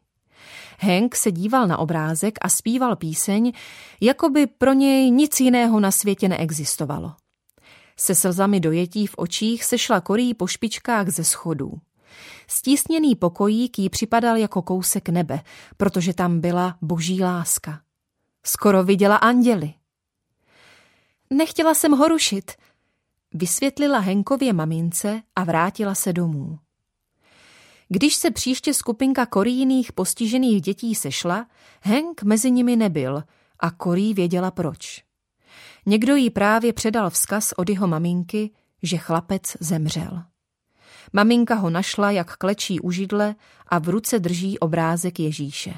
Hank 0.80 1.16
se 1.16 1.32
díval 1.32 1.66
na 1.66 1.78
obrázek 1.78 2.38
a 2.42 2.48
zpíval 2.48 2.96
píseň, 2.96 3.52
jako 4.00 4.28
by 4.28 4.46
pro 4.46 4.72
něj 4.72 5.10
nic 5.10 5.40
jiného 5.40 5.80
na 5.80 5.90
světě 5.90 6.28
neexistovalo. 6.28 7.12
Se 7.96 8.14
slzami 8.14 8.60
dojetí 8.60 9.06
v 9.06 9.14
očích 9.16 9.64
sešla 9.64 10.00
korí 10.00 10.34
po 10.34 10.46
špičkách 10.46 11.08
ze 11.08 11.24
schodů. 11.24 11.72
Stísněný 12.46 13.16
pokojík 13.16 13.78
jí 13.78 13.90
připadal 13.90 14.36
jako 14.36 14.62
kousek 14.62 15.08
nebe, 15.08 15.40
protože 15.76 16.14
tam 16.14 16.40
byla 16.40 16.76
boží 16.82 17.22
láska. 17.22 17.80
Skoro 18.46 18.84
viděla 18.84 19.16
anděly. 19.16 19.74
Nechtěla 21.30 21.74
jsem 21.74 21.92
ho 21.92 22.08
rušit, 22.08 22.52
vysvětlila 23.34 23.98
Henkově 23.98 24.52
mamince 24.52 25.22
a 25.36 25.44
vrátila 25.44 25.94
se 25.94 26.12
domů. 26.12 26.58
Když 27.88 28.14
se 28.14 28.30
příště 28.30 28.74
skupinka 28.74 29.26
korijných 29.26 29.92
postižených 29.92 30.60
dětí 30.60 30.94
sešla, 30.94 31.46
Hank 31.82 32.22
mezi 32.22 32.50
nimi 32.50 32.76
nebyl 32.76 33.22
A 33.60 33.70
Korí 33.70 34.14
věděla 34.14 34.50
proč. 34.50 35.04
Někdo 35.86 36.16
jí 36.16 36.30
právě 36.30 36.72
předal 36.72 37.10
vzkaz 37.10 37.52
od 37.56 37.68
jeho 37.68 37.86
maminky, 37.86 38.50
že 38.82 38.96
chlapec 38.96 39.56
zemřel. 39.60 40.22
Maminka 41.12 41.54
ho 41.54 41.70
našla, 41.70 42.10
jak 42.10 42.36
klečí 42.36 42.80
u 42.80 42.90
židle 42.90 43.34
a 43.66 43.78
v 43.78 43.88
ruce 43.88 44.18
drží 44.18 44.58
obrázek 44.58 45.20
Ježíše. 45.20 45.74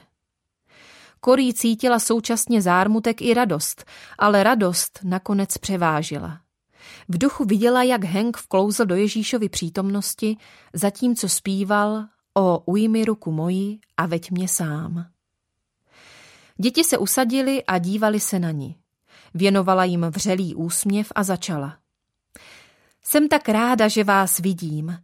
Korí 1.20 1.54
cítila 1.54 1.98
současně 1.98 2.62
zármutek 2.62 3.22
i 3.22 3.34
radost, 3.34 3.84
ale 4.18 4.42
radost 4.42 5.00
nakonec 5.04 5.58
převážila. 5.58 6.40
V 7.08 7.18
duchu 7.18 7.44
viděla, 7.44 7.82
jak 7.82 8.04
Henk 8.04 8.36
vklouzl 8.36 8.84
do 8.84 8.94
Ježíšovy 8.94 9.48
přítomnosti, 9.48 10.36
zatímco 10.72 11.28
zpíval 11.28 12.04
o 12.34 12.58
ujmi 12.58 13.04
ruku 13.04 13.32
moji 13.32 13.78
a 13.96 14.06
veď 14.06 14.30
mě 14.30 14.48
sám. 14.48 15.06
Děti 16.56 16.84
se 16.84 16.98
usadili 16.98 17.64
a 17.64 17.78
dívali 17.78 18.20
se 18.20 18.38
na 18.38 18.50
ní. 18.50 18.76
Věnovala 19.34 19.84
jim 19.84 20.06
vřelý 20.10 20.54
úsměv 20.54 21.12
a 21.14 21.22
začala. 21.22 21.78
Jsem 23.02 23.28
tak 23.28 23.48
ráda, 23.48 23.88
že 23.88 24.04
vás 24.04 24.38
vidím. 24.38 24.98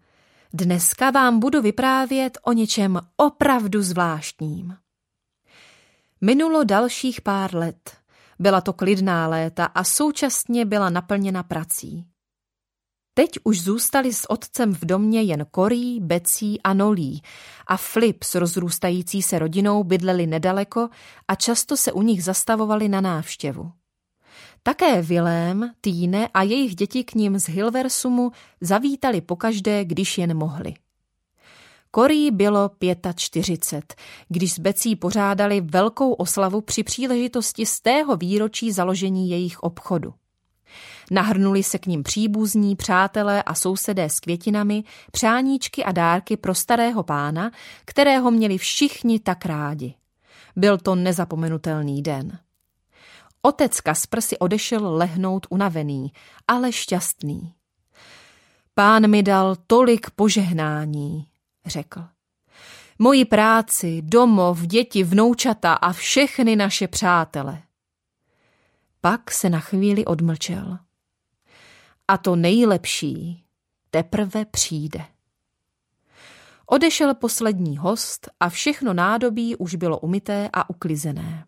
Dneska 0.52 1.10
vám 1.10 1.40
budu 1.40 1.62
vyprávět 1.62 2.38
o 2.42 2.52
něčem 2.52 3.00
opravdu 3.16 3.82
zvláštním. 3.82 4.76
Minulo 6.20 6.64
dalších 6.64 7.20
pár 7.20 7.54
let. 7.54 8.01
Byla 8.38 8.60
to 8.60 8.72
klidná 8.72 9.28
léta 9.28 9.64
a 9.64 9.84
současně 9.84 10.64
byla 10.64 10.90
naplněna 10.90 11.42
prací. 11.42 12.04
Teď 13.14 13.30
už 13.44 13.62
zůstali 13.62 14.12
s 14.12 14.30
otcem 14.30 14.74
v 14.74 14.84
domě 14.84 15.22
jen 15.22 15.46
Korí, 15.50 16.00
Becí 16.00 16.62
a 16.62 16.74
Nolí 16.74 17.22
a 17.66 17.76
Flip 17.76 18.22
s 18.22 18.34
rozrůstající 18.34 19.22
se 19.22 19.38
rodinou 19.38 19.84
bydleli 19.84 20.26
nedaleko 20.26 20.88
a 21.28 21.34
často 21.34 21.76
se 21.76 21.92
u 21.92 22.02
nich 22.02 22.24
zastavovali 22.24 22.88
na 22.88 23.00
návštěvu. 23.00 23.72
Také 24.62 25.02
Vilém, 25.02 25.72
Týne 25.80 26.28
a 26.34 26.42
jejich 26.42 26.76
děti 26.76 27.04
k 27.04 27.14
ním 27.14 27.38
z 27.38 27.48
Hilversumu 27.48 28.32
zavítali 28.60 29.20
pokaždé, 29.20 29.84
když 29.84 30.18
jen 30.18 30.36
mohli. 30.36 30.74
Korí 31.94 32.30
bylo 32.30 32.70
45, 33.16 33.94
když 34.28 34.52
s 34.52 34.58
Becí 34.58 34.96
pořádali 34.96 35.60
velkou 35.60 36.12
oslavu 36.12 36.60
při 36.60 36.82
příležitosti 36.82 37.66
z 37.66 37.80
tého 37.80 38.16
výročí 38.16 38.72
založení 38.72 39.30
jejich 39.30 39.62
obchodu. 39.62 40.14
Nahrnuli 41.10 41.62
se 41.62 41.78
k 41.78 41.86
ním 41.86 42.02
příbuzní, 42.02 42.76
přátelé 42.76 43.42
a 43.42 43.54
sousedé 43.54 44.10
s 44.10 44.20
květinami, 44.20 44.84
přáníčky 45.10 45.84
a 45.84 45.92
dárky 45.92 46.36
pro 46.36 46.54
starého 46.54 47.02
pána, 47.02 47.50
kterého 47.84 48.30
měli 48.30 48.58
všichni 48.58 49.20
tak 49.20 49.46
rádi. 49.46 49.94
Byl 50.56 50.78
to 50.78 50.94
nezapomenutelný 50.94 52.02
den. 52.02 52.38
Otec 53.42 53.80
Kaspr 53.80 54.20
si 54.20 54.38
odešel 54.38 54.94
lehnout 54.94 55.46
unavený, 55.50 56.12
ale 56.48 56.72
šťastný. 56.72 57.54
Pán 58.74 59.10
mi 59.10 59.22
dal 59.22 59.56
tolik 59.66 60.10
požehnání, 60.10 61.26
řekl. 61.66 62.04
Moji 62.98 63.24
práci, 63.24 64.02
domov, 64.02 64.60
děti, 64.60 65.04
vnoučata 65.04 65.74
a 65.74 65.92
všechny 65.92 66.56
naše 66.56 66.88
přátele. 66.88 67.62
Pak 69.00 69.30
se 69.30 69.50
na 69.50 69.60
chvíli 69.60 70.04
odmlčel. 70.04 70.78
A 72.08 72.18
to 72.18 72.36
nejlepší 72.36 73.44
teprve 73.90 74.44
přijde. 74.44 75.04
Odešel 76.66 77.14
poslední 77.14 77.78
host 77.78 78.28
a 78.40 78.48
všechno 78.48 78.94
nádobí 78.94 79.56
už 79.56 79.74
bylo 79.74 79.98
umyté 79.98 80.50
a 80.52 80.70
uklizené. 80.70 81.46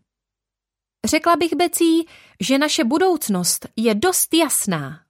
Řekla 1.05 1.37
bych, 1.37 1.55
Becí, 1.57 2.07
že 2.40 2.59
naše 2.59 2.85
budoucnost 2.85 3.66
je 3.77 3.94
dost 3.94 4.35
jasná, 4.35 5.00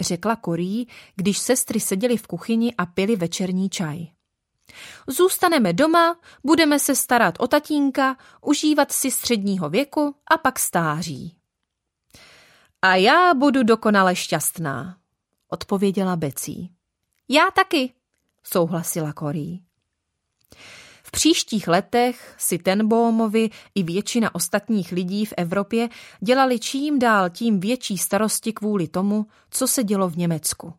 řekla 0.00 0.36
Korí, 0.36 0.88
když 1.16 1.38
sestry 1.38 1.80
seděly 1.80 2.16
v 2.16 2.26
kuchyni 2.26 2.74
a 2.78 2.86
pili 2.86 3.16
večerní 3.16 3.70
čaj. 3.70 4.13
Zůstaneme 5.06 5.72
doma, 5.72 6.16
budeme 6.44 6.78
se 6.78 6.94
starat 6.94 7.34
o 7.38 7.46
tatínka, 7.46 8.16
užívat 8.40 8.92
si 8.92 9.10
středního 9.10 9.68
věku 9.70 10.16
a 10.30 10.38
pak 10.38 10.58
stáří. 10.58 11.36
A 12.82 12.94
já 12.94 13.34
budu 13.34 13.62
dokonale 13.62 14.16
šťastná, 14.16 14.96
odpověděla 15.48 16.16
Becí. 16.16 16.70
Já 17.28 17.50
taky, 17.50 17.92
souhlasila 18.42 19.12
Korí 19.12 19.64
příštích 21.14 21.68
letech 21.68 22.34
si 22.38 22.58
Tenbohmovi 22.58 23.50
i 23.74 23.82
většina 23.82 24.34
ostatních 24.34 24.92
lidí 24.92 25.26
v 25.26 25.34
Evropě 25.36 25.88
dělali 26.20 26.58
čím 26.58 26.98
dál 26.98 27.30
tím 27.30 27.60
větší 27.60 27.98
starosti 27.98 28.52
kvůli 28.52 28.88
tomu, 28.88 29.26
co 29.50 29.68
se 29.68 29.84
dělo 29.84 30.08
v 30.08 30.16
Německu. 30.16 30.74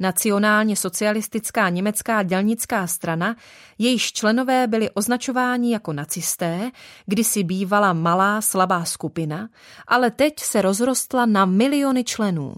Nacionálně 0.00 0.76
socialistická 0.76 1.68
německá 1.68 2.22
dělnická 2.22 2.86
strana, 2.86 3.36
jejíž 3.78 4.12
členové 4.12 4.66
byli 4.66 4.90
označováni 4.90 5.72
jako 5.72 5.92
nacisté, 5.92 6.70
kdysi 7.06 7.42
bývala 7.42 7.92
malá 7.92 8.40
slabá 8.40 8.84
skupina, 8.84 9.48
ale 9.86 10.10
teď 10.10 10.40
se 10.40 10.62
rozrostla 10.62 11.26
na 11.26 11.44
miliony 11.44 12.04
členů. 12.04 12.54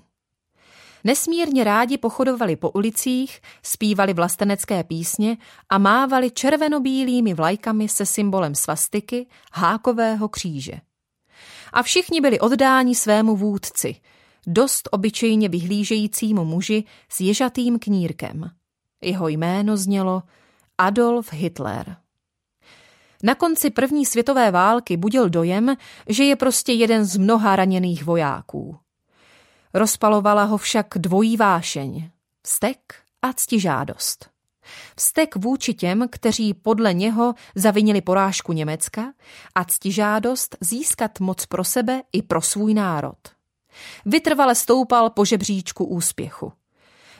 Nesmírně 1.04 1.64
rádi 1.64 1.98
pochodovali 1.98 2.56
po 2.56 2.70
ulicích, 2.70 3.40
zpívali 3.62 4.12
vlastenecké 4.12 4.84
písně 4.84 5.36
a 5.68 5.78
mávali 5.78 6.30
červenobílými 6.30 7.34
vlajkami 7.34 7.88
se 7.88 8.06
symbolem 8.06 8.54
svastiky, 8.54 9.26
hákového 9.52 10.28
kříže. 10.28 10.72
A 11.72 11.82
všichni 11.82 12.20
byli 12.20 12.40
oddáni 12.40 12.94
svému 12.94 13.36
vůdci, 13.36 13.96
dost 14.46 14.88
obyčejně 14.92 15.48
vyhlížejícímu 15.48 16.44
muži 16.44 16.84
s 17.08 17.20
ježatým 17.20 17.78
knírkem. 17.78 18.50
Jeho 19.00 19.28
jméno 19.28 19.76
znělo 19.76 20.22
Adolf 20.78 21.32
Hitler. 21.32 21.96
Na 23.22 23.34
konci 23.34 23.70
první 23.70 24.06
světové 24.06 24.50
války 24.50 24.96
budil 24.96 25.28
dojem, 25.28 25.76
že 26.08 26.24
je 26.24 26.36
prostě 26.36 26.72
jeden 26.72 27.04
z 27.04 27.16
mnoha 27.16 27.56
raněných 27.56 28.04
vojáků. 28.04 28.78
Rozpalovala 29.74 30.44
ho 30.44 30.56
však 30.56 30.86
dvojí 30.96 31.36
vášeň, 31.36 32.10
vztek 32.42 32.94
a 33.22 33.32
ctižádost. 33.32 34.30
Vztek 34.96 35.36
vůči 35.36 35.74
těm, 35.74 36.08
kteří 36.10 36.54
podle 36.54 36.94
něho 36.94 37.34
zavinili 37.54 38.00
porážku 38.00 38.52
Německa 38.52 39.12
a 39.54 39.64
ctižádost 39.64 40.56
získat 40.60 41.20
moc 41.20 41.46
pro 41.46 41.64
sebe 41.64 42.02
i 42.12 42.22
pro 42.22 42.42
svůj 42.42 42.74
národ. 42.74 43.35
Vytrvale 44.06 44.54
stoupal 44.54 45.10
po 45.10 45.24
žebříčku 45.24 45.84
úspěchu. 45.84 46.52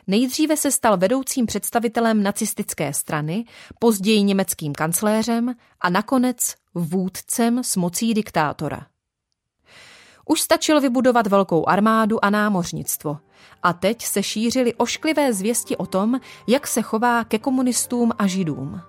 Nejdříve 0.07 0.57
se 0.57 0.71
stal 0.71 0.97
vedoucím 0.97 1.47
představitelem 1.47 2.23
nacistické 2.23 2.92
strany, 2.92 3.45
později 3.79 4.23
německým 4.23 4.73
kancléřem 4.73 5.55
a 5.81 5.90
nakonec 5.90 6.55
vůdcem 6.75 7.64
s 7.64 7.77
mocí 7.77 8.14
diktátora. 8.14 8.87
Už 10.29 10.40
stačil 10.40 10.81
vybudovat 10.81 11.27
velkou 11.27 11.69
armádu 11.69 12.25
a 12.25 12.31
námořnictvo. 12.31 13.19
A 13.62 13.73
teď 13.73 14.03
se 14.03 14.23
šířily 14.23 14.75
ošklivé 14.75 15.33
zvěsti 15.33 15.77
o 15.77 15.87
tom, 15.87 16.21
jak 16.47 16.66
se 16.66 16.83
chová 16.83 17.25
ke 17.25 17.38
komunistům 17.38 18.12
a 18.19 18.27
židům. 18.27 18.81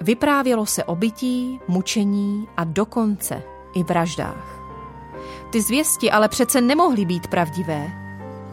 Vyprávělo 0.00 0.66
se 0.66 0.84
o 0.84 0.96
bytí, 0.96 1.60
mučení 1.68 2.48
a 2.56 2.64
dokonce 2.64 3.42
i 3.74 3.82
vraždách. 3.82 4.55
Ty 5.50 5.62
zvěsti 5.62 6.10
ale 6.10 6.28
přece 6.28 6.60
nemohly 6.60 7.04
být 7.04 7.26
pravdivé. 7.26 7.90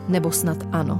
Nebo 0.07 0.31
snad 0.31 0.57
ano. 0.71 0.99